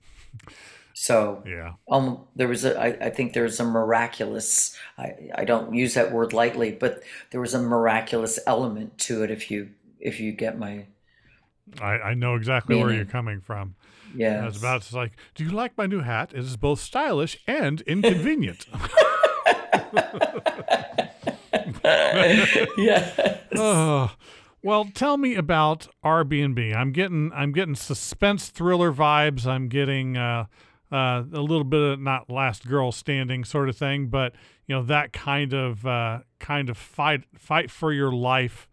[0.93, 1.73] so Yeah.
[1.91, 5.93] um, there was a I, I think there was a miraculous I, I don't use
[5.93, 10.32] that word lightly but there was a miraculous element to it if you if you
[10.32, 10.86] get my
[11.82, 13.75] I, I know exactly where you're coming from.
[14.15, 16.32] yeah I was about to like, do you like my new hat?
[16.34, 18.65] It is both stylish and inconvenient.
[22.77, 24.12] yeah oh,
[24.63, 26.75] well, tell me about R BnB.
[26.75, 29.45] I'm getting I'm getting suspense thriller vibes.
[29.45, 30.45] I'm getting uh,
[30.91, 34.34] uh, a little bit of not last girl standing sort of thing, but
[34.67, 38.67] you know that kind of uh, kind of fight fight for your life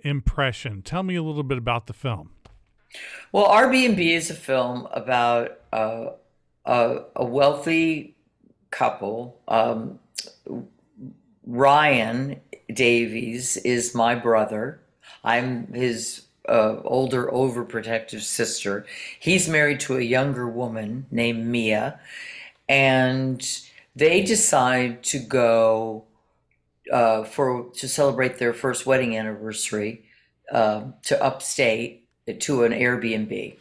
[0.00, 0.82] impression.
[0.82, 2.30] Tell me a little bit about the film.
[3.32, 6.10] Well, R BnB is a film about uh,
[6.66, 8.16] a, a wealthy
[8.70, 9.40] couple.
[9.48, 9.98] Um,
[11.46, 12.40] Ryan
[12.72, 14.80] Davies is my brother.
[15.24, 18.86] I'm his uh, older, overprotective sister.
[19.20, 22.00] He's married to a younger woman named Mia,
[22.68, 23.46] and
[23.94, 26.04] they decide to go
[26.92, 30.04] uh, for to celebrate their first wedding anniversary
[30.50, 32.04] um to upstate
[32.40, 33.56] to an Airbnb.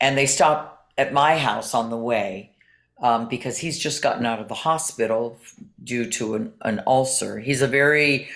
[0.00, 2.53] And they stop at my house on the way
[3.00, 5.38] um, because he's just gotten out of the hospital
[5.82, 7.38] due to an, an ulcer.
[7.38, 8.28] He's a very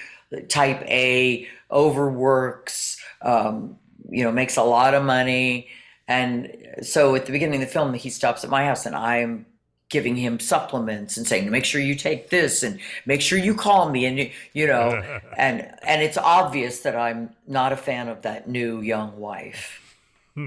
[0.48, 3.78] type A, overworks, um,
[4.10, 5.68] you know, makes a lot of money.
[6.06, 6.50] And
[6.82, 9.46] so at the beginning of the film, he stops at my house and I'm
[9.90, 13.90] giving him supplements and saying, make sure you take this and make sure you call
[13.90, 14.04] me.
[14.04, 14.90] And, you, you know,
[15.36, 19.87] and, and it's obvious that I'm not a fan of that new young wife.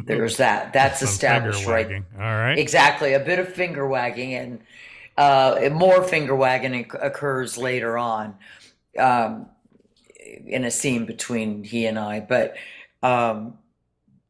[0.05, 0.73] There's that.
[0.73, 2.05] That's Some established right wagging.
[2.15, 2.57] All right.
[2.57, 4.61] Exactly, a bit of finger wagging, and
[5.17, 8.35] uh, more finger wagging occurs later on
[8.97, 9.47] um,
[10.45, 12.21] in a scene between he and I.
[12.21, 12.55] But
[13.03, 13.57] um,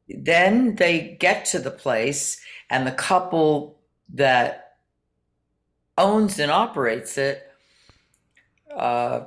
[0.09, 3.79] then they get to the place, and the couple
[4.13, 4.75] that
[5.97, 7.47] owns and operates it
[8.75, 9.21] uh,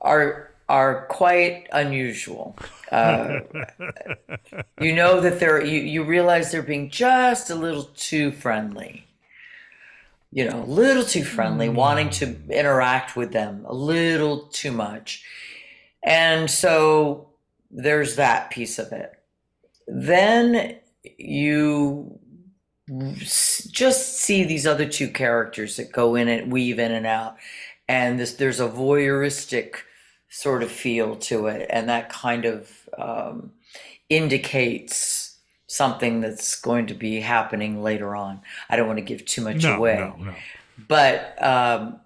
[0.00, 2.56] are are quite unusual.
[2.90, 3.40] Uh,
[4.80, 9.06] you know that they're you, you realize they're being just a little too friendly.
[10.30, 15.24] You know, a little too friendly, wanting to interact with them a little too much.
[16.02, 17.28] And so
[17.70, 19.12] there's that piece of it.
[19.86, 20.76] Then
[21.18, 22.18] you
[22.88, 27.36] just see these other two characters that go in and weave in and out.
[27.88, 29.76] And this, there's a voyeuristic
[30.32, 31.66] sort of feel to it.
[31.70, 33.52] And that kind of um,
[34.08, 38.40] indicates something that's going to be happening later on.
[38.68, 40.34] I don't want to give too much no, away no, no.
[40.88, 42.00] but um,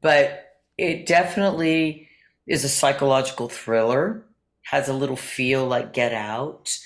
[0.00, 2.08] but it definitely
[2.46, 4.24] is a psychological thriller.
[4.62, 6.76] Has a little feel like Get Out.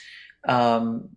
[0.47, 1.16] Um,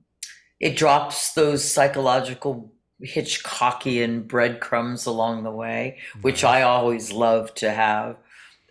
[0.59, 2.72] it drops those psychological
[3.03, 8.16] Hitchcockian breadcrumbs along the way, which I always love to have.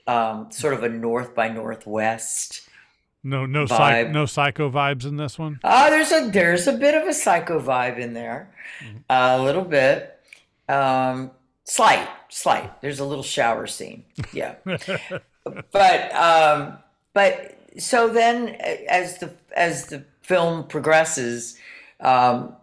[0.06, 2.68] Um, sort of a North by Northwest.
[3.24, 5.60] No, no, psych, no psycho vibes in this one.
[5.62, 8.52] Ah, there's a there's a bit of a psycho vibe in there,
[9.08, 10.18] a little bit,
[10.68, 11.30] um,
[11.64, 12.80] slight, slight.
[12.80, 14.56] There's a little shower scene, yeah.
[14.64, 16.78] but um,
[17.14, 18.48] but so then
[18.88, 21.56] as the as the film progresses,
[22.00, 22.56] um,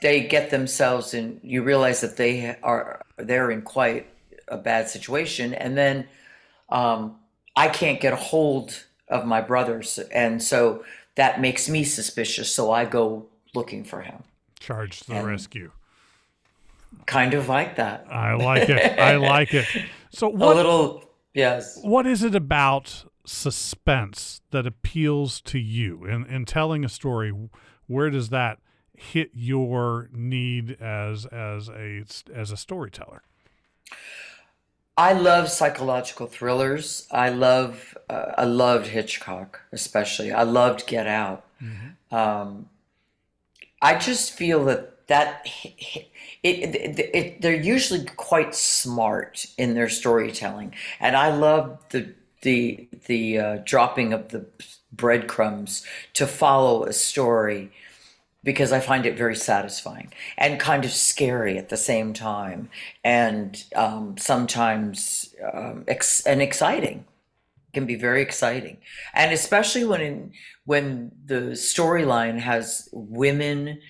[0.00, 1.38] they get themselves in.
[1.42, 4.06] You realize that they are they're in quite
[4.48, 6.08] a bad situation, and then
[6.68, 7.16] um,
[7.56, 10.84] I can't get a hold of my brothers, and so
[11.16, 12.52] that makes me suspicious.
[12.54, 14.22] So I go looking for him,
[14.60, 15.70] Charge to the And- rescue.
[17.06, 18.06] kind of like that.
[18.10, 18.98] I like it.
[18.98, 19.66] I like it.
[20.10, 21.04] So A little,
[21.34, 21.78] yes.
[21.82, 27.32] what is it about suspense that appeals to you in, in telling a story?
[27.86, 28.58] Where does that
[28.94, 32.04] hit your need as as a
[32.34, 33.22] as a storyteller?
[34.98, 37.06] I love psychological thrillers.
[37.12, 40.32] I love, uh, I loved Hitchcock, especially.
[40.32, 41.44] I loved Get Out.
[42.10, 42.68] Um,
[43.80, 46.06] I just feel that that it,
[46.42, 53.38] it, it, they're usually quite smart in their storytelling, and I love the the the
[53.38, 54.46] uh, dropping of the
[54.92, 57.70] breadcrumbs to follow a story
[58.48, 62.70] because I find it very satisfying and kind of scary at the same time,
[63.04, 67.04] and um, sometimes um, ex- and exciting.
[67.74, 68.78] Can be very exciting,
[69.12, 70.32] and especially when in,
[70.64, 73.80] when the storyline has women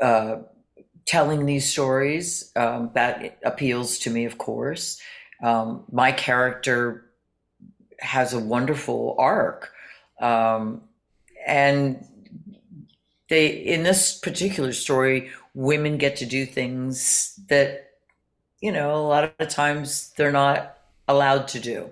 [0.00, 0.36] uh,
[1.04, 2.50] telling these stories.
[2.56, 4.98] Um, that appeals to me, of course.
[5.42, 7.10] Um, my character
[8.00, 9.70] has a wonderful arc,
[10.18, 10.80] um,
[11.46, 12.02] and
[13.28, 17.90] they in this particular story women get to do things that
[18.60, 21.90] you know a lot of the times they're not allowed to do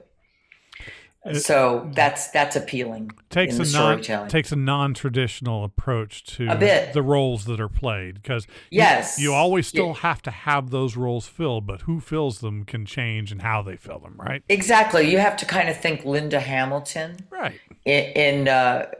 [1.32, 6.56] so that's that's appealing Takes a non storytelling takes a non traditional approach to A
[6.56, 6.92] bit.
[6.92, 9.18] the roles that are played because Yes.
[9.18, 9.94] you, always still Yeah.
[9.94, 13.76] have to have those roles filled, but who fills them can change and how they
[13.76, 14.42] fill them, right?
[14.50, 17.58] exactly you have to kind of think linda hamilton Right.
[17.86, 18.90] in, in uh,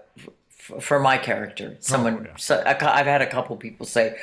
[0.70, 2.36] f- for my character someone Oh, yeah.
[2.36, 4.16] so i've had a couple people say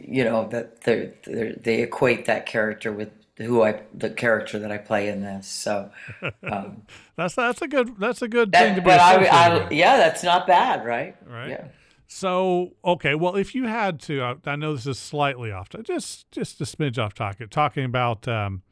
[0.00, 4.70] you know that they they they equate that character with who i the character that
[4.72, 5.90] i play in this so
[6.44, 6.82] um,
[7.16, 10.22] That's that's a good that's a good thing to be but I, I yeah that's
[10.22, 11.50] not bad right Right.
[11.50, 11.64] yeah
[12.06, 16.30] So okay, well, if you had to, I, I know this is slightly off, just
[16.30, 18.62] just a smidge off topic, talking about um,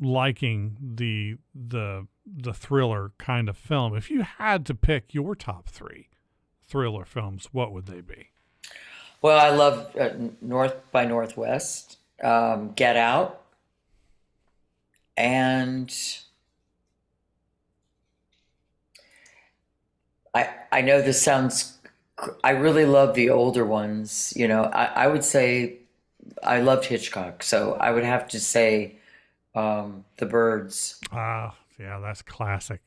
[0.00, 3.96] liking the the the thriller kind of film.
[3.96, 6.08] If you had to pick your top three
[6.66, 8.30] thriller films, what would they be?
[9.20, 13.42] Well, I love uh, North by Northwest, um, Get Out,
[15.16, 15.92] and
[20.34, 21.78] I I know this sounds.
[22.42, 24.32] I really love the older ones.
[24.36, 25.78] You know, I, I would say
[26.42, 28.97] I loved Hitchcock, so I would have to say
[29.58, 31.00] um, The Birds.
[31.12, 32.80] Ah, yeah, that's classic.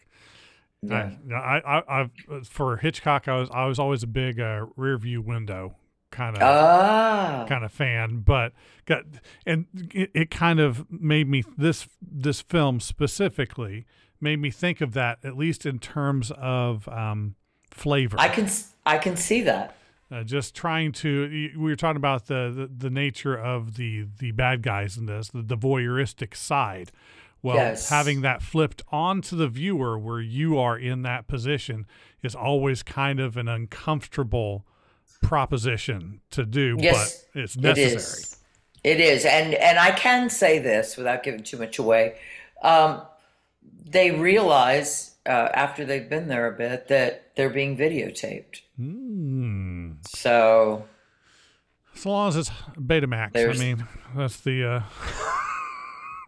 [0.82, 1.12] Yeah.
[1.34, 2.10] I, I, I,
[2.44, 5.76] for Hitchcock, I was I was always a big uh, rear view window
[6.10, 8.54] kind of Ah, kind of fan, but
[8.86, 9.04] got
[9.46, 13.86] and it, it kind of made me this this film specifically
[14.20, 17.36] made me think of that at least in terms of um,
[17.70, 18.18] flavor.
[18.20, 18.50] I can
[18.86, 19.76] I can see that.
[20.12, 21.52] Uh, just trying to.
[21.56, 25.30] We were talking about the, the the nature of the the bad guys in this,
[25.30, 26.92] the, the voyeuristic side.
[27.44, 27.90] Well, Yes.
[27.90, 31.88] having that flipped onto the viewer, where you are in that position,
[32.22, 34.64] is always kind of an uncomfortable
[35.24, 37.96] proposition to do, Yes, but it's It necessary.
[37.96, 38.38] is.
[38.84, 42.16] It is, and and I can say this without giving too much away.
[42.64, 43.02] Um,
[43.86, 48.62] they realize uh, after they've been there a bit that they're being videotaped.
[48.78, 49.71] Hmm.
[50.08, 50.86] So
[51.96, 53.86] As long as it's Betamax, I mean,
[54.16, 54.82] that's the uh,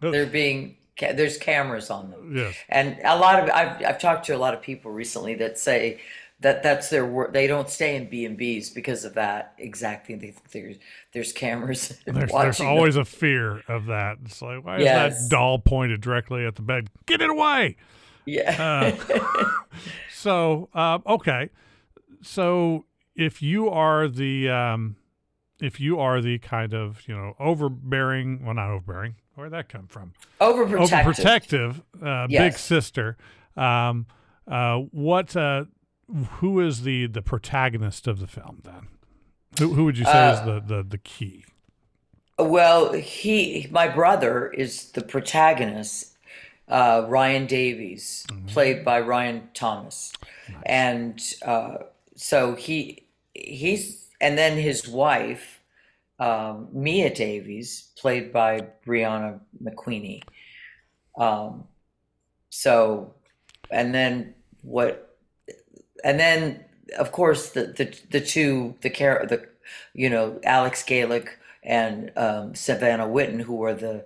[0.02, 2.36] they're being there's cameras on them.
[2.36, 2.54] yes.
[2.68, 6.00] And a lot of I've I've talked to a lot of people recently that say
[6.40, 7.32] that that's their work.
[7.32, 10.14] They don't stay in B and B's because of that exactly.
[10.14, 10.76] They think there's
[11.12, 12.66] there's cameras There's, there's watching.
[12.66, 12.74] them.
[12.76, 14.18] always a fear of that.
[14.24, 16.90] It's like, why is that doll pointed directly at the bed?
[17.06, 17.76] Get it away.
[18.26, 18.92] yeah.
[19.08, 19.50] Uh,
[20.12, 21.50] so, uh, okay.
[22.22, 22.84] So,
[23.14, 24.96] if you are the, um,
[25.60, 29.86] if you are the kind of, you know, overbearing, well, not overbearing, where'd that come
[29.86, 30.12] from?
[30.40, 30.88] Overprotective.
[30.88, 33.16] Overprotective, uh, big sister.
[33.56, 34.06] Um,
[34.46, 35.64] uh, what, uh,
[36.38, 38.88] who is the, the protagonist of the film then?
[39.58, 41.44] Who, who would you say is Uh, the, the, the key?
[42.36, 46.18] Well, he, my brother, is the protagonist,
[46.66, 50.12] uh, Ryan Davies, played by Ryan Thomas,
[50.66, 51.76] and uh,
[52.16, 53.03] so he
[53.34, 55.60] he's and then his wife,
[56.18, 60.22] um, Mia Davies, played by Brianna McQueenie.
[61.18, 61.64] Um,
[62.50, 63.14] so,
[63.70, 65.16] and then what?
[66.02, 66.64] And then,
[66.98, 69.46] of course, the the the two the care the
[69.92, 74.04] you know Alex Gaelic and um, Savannah Witten, who are the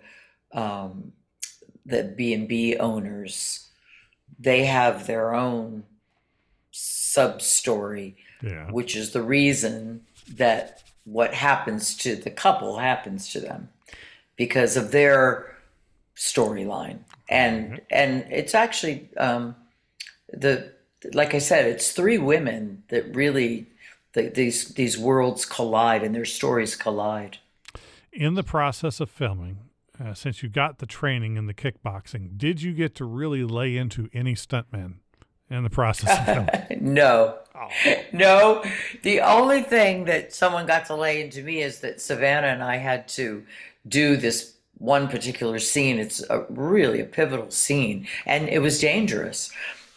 [0.53, 1.12] um,
[1.85, 3.68] the B and B owners,
[4.39, 5.85] they have their own
[7.15, 8.71] sub story, Yeah.
[8.71, 10.03] which is the reason
[10.37, 13.69] that what happens to the couple happens to them
[14.37, 15.57] because of their
[16.17, 16.99] storyline,
[17.29, 19.55] and and it's actually um,
[20.33, 20.73] the
[21.15, 23.67] like I said, it's three women that really.
[24.15, 27.37] The, these these worlds collide and their stories collide.
[28.11, 29.59] in the process of filming,
[30.03, 33.77] uh, since you got the training in the kickboxing, did you get to really lay
[33.77, 34.95] into any stuntmen
[35.51, 36.69] in the process?
[36.81, 37.69] No, Oh.
[38.13, 38.65] no.
[39.03, 42.77] The only thing that someone got to lay into me is that Savannah and I
[42.77, 43.43] had to
[43.89, 45.99] do this one particular scene.
[45.99, 49.51] It's a, really a pivotal scene, and it was dangerous.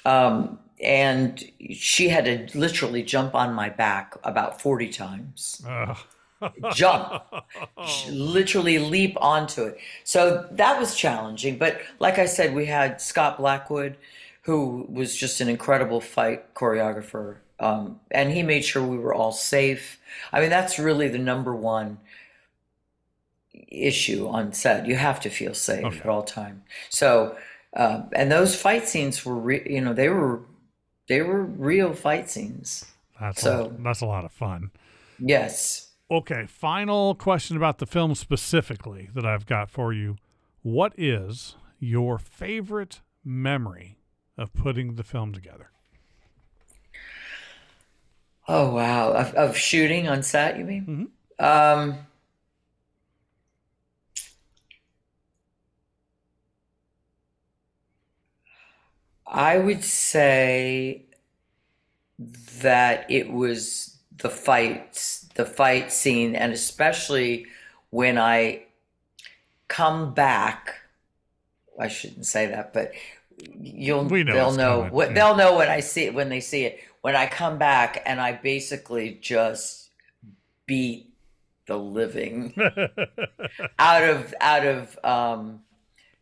[0.06, 5.62] Um, and she had to literally jump on my back about 40 times.
[5.68, 5.93] Uh,
[6.74, 7.22] Jump.
[8.10, 9.78] Literally leap onto it.
[10.04, 11.60] So that was challenging.
[11.60, 13.97] But like I said, we had Scott Blackwood,
[14.41, 17.37] who was just an incredible fight choreographer.
[17.59, 19.99] Um, and he made sure we were all safe.
[20.33, 21.99] I mean, that's really the number one
[23.53, 24.87] issue on set.
[24.87, 25.99] You have to feel safe Okay.
[25.99, 26.63] at all time.
[26.89, 27.37] So,
[27.75, 30.41] um, and those fight scenes were, re- you know, they were,
[31.07, 32.85] they were real fight scenes.
[33.19, 34.71] that's So- a, that's a lot of fun.
[35.19, 35.89] Yes.
[36.09, 40.17] Okay, final question about the film specifically that I've got for you.
[40.63, 43.97] What is your favorite memory
[44.41, 45.69] of putting the film together?
[48.47, 51.11] Oh wow, of, of shooting on set, you mean?
[51.39, 51.43] Mhm.
[51.43, 52.07] Um,
[59.25, 61.05] I would say
[62.61, 67.47] that it was the fights, the fight scene, and especially
[67.89, 68.63] when I
[69.67, 70.75] come back.
[71.79, 72.91] I shouldn't say that, but
[73.59, 75.13] you'll We know they'll know coming, what yeah.
[75.15, 76.79] they'll know when I see it when they see it.
[77.01, 79.89] When I come back and I basically just
[80.67, 81.13] beat
[81.67, 82.53] the living
[83.79, 85.61] out of out of um,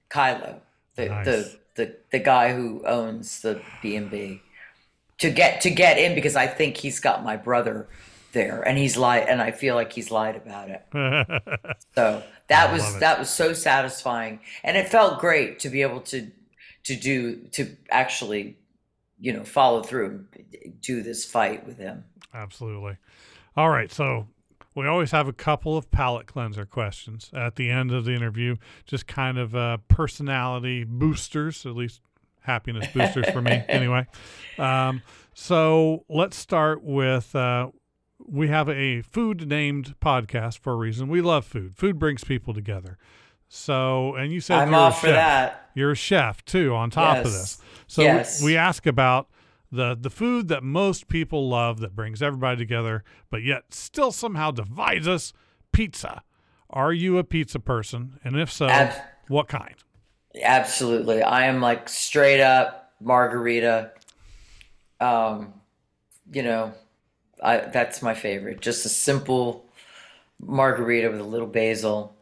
[0.09, 0.59] Kylo,
[0.95, 1.25] the, Nice.
[1.25, 4.41] the the the guy who owns the B and B,
[5.19, 7.87] to get to get in because I think he's got my brother
[8.31, 10.85] there, and he's lied, and I feel like he's lied about it.
[11.95, 16.01] So that I was that was so satisfying, and it felt great to be able
[16.01, 16.31] to
[16.83, 18.57] to do to actually,
[19.19, 20.25] you know, follow through
[20.81, 22.05] do this fight with him.
[22.33, 22.97] Absolutely.
[23.55, 23.91] All right.
[23.91, 24.27] So
[24.75, 28.55] we always have a couple of palate cleanser questions at the end of the interview,
[28.85, 32.01] just kind of uh, personality boosters, at least
[32.41, 34.07] happiness boosters for me, anyway.
[34.57, 35.01] Um,
[35.33, 37.35] so let's start with.
[37.35, 37.69] Uh,
[38.25, 41.07] we have a food named podcast for a reason.
[41.07, 41.75] We love food.
[41.77, 42.97] Food brings people together.
[43.49, 45.01] So, and you said I'm you're a chef.
[45.01, 45.69] that.
[45.73, 47.57] You're a chef too, on top of this.
[47.87, 48.41] So Yes.
[48.41, 49.27] we, we ask about
[49.71, 54.51] the the food that most people love that brings everybody together, but yet still somehow
[54.51, 55.33] divides us,
[55.71, 56.23] pizza.
[56.69, 58.19] Are you a pizza person?
[58.23, 58.93] And if so, Ab-
[59.27, 59.75] what kind?
[60.43, 61.23] Absolutely.
[61.23, 63.91] I am like straight up margherita.
[64.99, 65.53] Um,
[66.31, 66.73] you know,
[67.43, 68.61] I that's my favorite.
[68.61, 69.65] Just a simple
[70.39, 72.15] margherita with a little basil.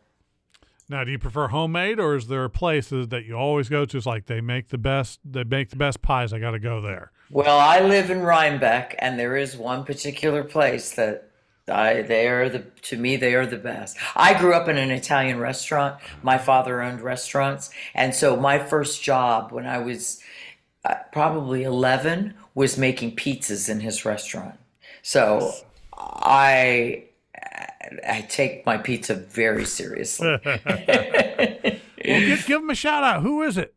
[0.89, 3.97] Now, do you prefer homemade, or is there a place that you always go to?
[3.97, 5.19] It's like they make the best.
[5.25, 6.31] They make the best pies.
[6.31, 7.11] I got to go there.
[7.29, 11.29] Well, I live in Rhinebeck, and there is one particular place that
[11.69, 13.97] I they are the to me they are the best.
[14.15, 15.99] I grew up in an Italian restaurant.
[16.23, 20.21] My father owned restaurants, and so my first job when I was
[20.85, 24.57] uh, probably 11 was making pizzas in his restaurant.
[25.01, 25.51] So
[25.93, 27.06] I
[28.07, 30.37] I take my pizza very seriously.
[32.07, 33.21] Well, give, give them a shout out.
[33.21, 33.73] Who is it?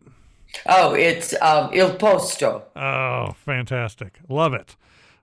[0.66, 2.62] oh, it's um, Il Posto.
[2.76, 4.20] Oh, fantastic.
[4.28, 4.76] Love it.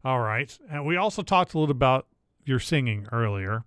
[0.04, 0.58] All right.
[0.70, 2.08] And we also talked a little about
[2.44, 3.64] your singing earlier.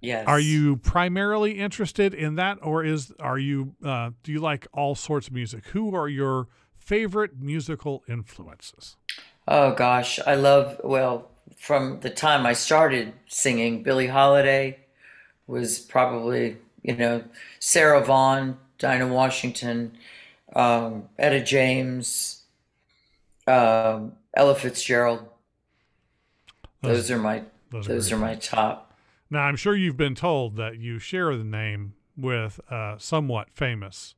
[0.00, 0.26] Yes.
[0.26, 4.94] Are you primarily interested in that or is are you uh, do you like all
[4.94, 5.68] sorts of music?
[5.68, 8.96] Who are your favorite musical influences?
[9.48, 14.78] Oh gosh, I love, well, from the time I started singing, Billie Holiday
[15.46, 17.22] was probably, you know,
[17.60, 19.96] Sarah Vaughan, Dinah Washington,
[20.54, 22.42] um, Etta James,
[23.46, 25.26] um, Ella Fitzgerald.
[26.82, 28.94] Those are my those those are are my top.
[29.28, 34.14] Now, I'm sure you've been told that you share the name with a somewhat famous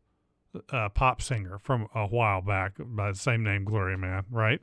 [0.70, 4.60] uh, pop singer from a while back by the same name, Gloria Mann, right?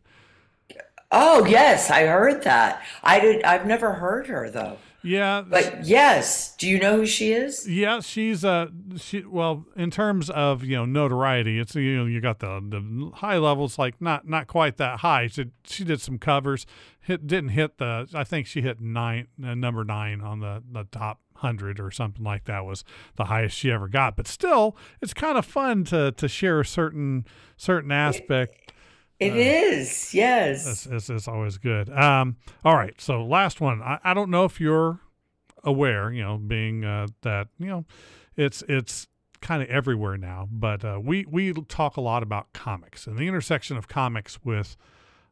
[1.11, 2.81] Oh yes, I heard that.
[3.03, 3.43] I did.
[3.43, 4.77] I've never heard her though.
[5.05, 7.69] Yeah, But yes, do you know who she is?
[7.69, 12.19] Yeah, she's uh she well in terms of you know notoriety, it's you know you
[12.21, 15.27] got the the high levels like not not quite that high.
[15.27, 16.65] She she did some covers,
[16.99, 20.85] hit didn't hit the I think she hit nine uh, number nine on the the
[20.85, 22.83] top hundred or something like that was
[23.15, 24.15] the highest she ever got.
[24.15, 27.25] But still, it's kind of fun to to share a certain
[27.57, 28.71] certain aspect.
[29.19, 30.13] It is.
[30.13, 30.67] Yes.
[30.67, 31.89] It's, it's, it's always good.
[31.89, 32.35] Um,
[32.65, 33.81] all right, so last one.
[33.81, 34.99] I, I don't know if you're
[35.63, 37.85] aware, you know, being uh, that you know,
[38.35, 39.07] it's it's
[39.41, 40.47] kind of everywhere now.
[40.51, 44.75] But uh, we we talk a lot about comics and the intersection of comics with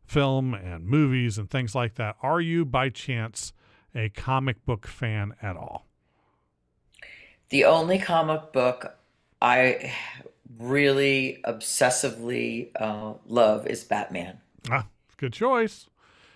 [0.05, 2.15] film and movies and things like that.
[2.21, 3.53] Are you by chance
[3.95, 5.88] a comic book fan at all?
[7.49, 8.95] The only comic book
[9.41, 9.93] I
[10.59, 14.39] really obsessively uh, love is Batman.
[14.69, 14.87] Ah,
[15.17, 15.87] good choice.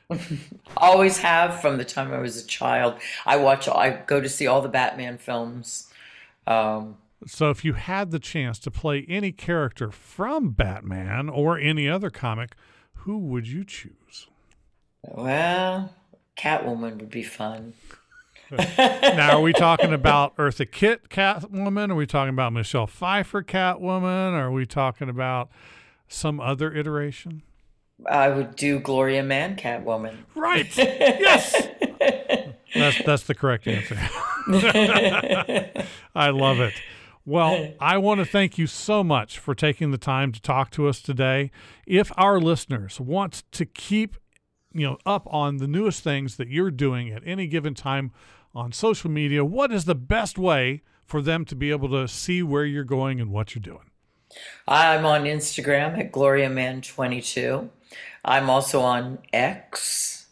[0.77, 2.95] Always have from the time I was a child.
[3.25, 5.91] I watch, I go to see all the Batman films.
[6.45, 11.89] Um, So if you had the chance to play any character from Batman or any
[11.89, 12.55] other comic,
[13.03, 14.27] who would you choose?
[15.03, 15.93] well,
[16.37, 17.73] Catwoman would be fun.
[18.51, 21.91] Now, are we talking about Eartha Kitt Catwoman?
[21.91, 24.33] Are we talking about Michelle Pfeiffer Catwoman?
[24.33, 25.49] Are we talking about
[26.07, 27.43] some other iteration?
[28.05, 30.17] I would do Gloria Mann Catwoman.
[30.35, 30.75] Right.
[30.77, 31.67] Yes.
[32.75, 33.95] That's that's the correct answer.
[36.15, 36.73] I love it.
[37.25, 40.87] Well, I want to thank you so much for taking the time to talk to
[40.87, 41.51] us today.
[41.85, 44.15] If our listeners want to keep
[44.73, 48.11] you know up on the newest things that you're doing at any given time
[48.57, 52.41] on social media, what is the best way for them to be able to see
[52.41, 53.91] where you're going and what you're doing?
[54.67, 57.69] I'm on Instagram at GloriaMan22.
[58.25, 60.27] I'm also on X,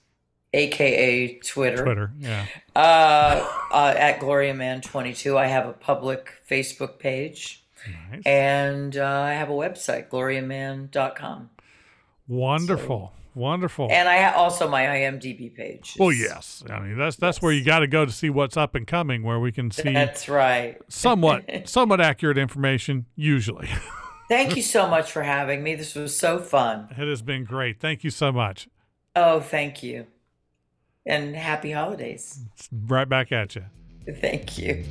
[0.53, 2.45] aka Twitter, Twitter, yeah.
[2.75, 5.37] Uh, uh, at GloriaMan22.
[5.37, 7.63] I have a public Facebook page.
[8.11, 8.23] Nice.
[8.25, 11.51] And uh, I have a website, gloriaman.com.
[12.27, 13.13] Wonderful.
[13.35, 13.89] Wonderful.
[13.91, 15.95] And I ha- also my IMDb page.
[15.99, 16.63] Well, yes.
[16.69, 19.23] I mean, that's that's where you got to go to see what's up and coming,
[19.23, 20.77] where we can see That's right.
[20.87, 23.05] somewhat somewhat accurate information.
[23.15, 23.67] Usually,
[24.29, 25.75] Thank you so much for having me.
[25.75, 26.87] This was so fun.
[26.91, 27.79] it has been great.
[27.79, 28.67] Thank you so much.
[29.15, 30.07] Oh, thank you.
[31.05, 32.39] And happy holidays.
[32.71, 33.65] Right back at you.
[34.21, 34.83] Thank you.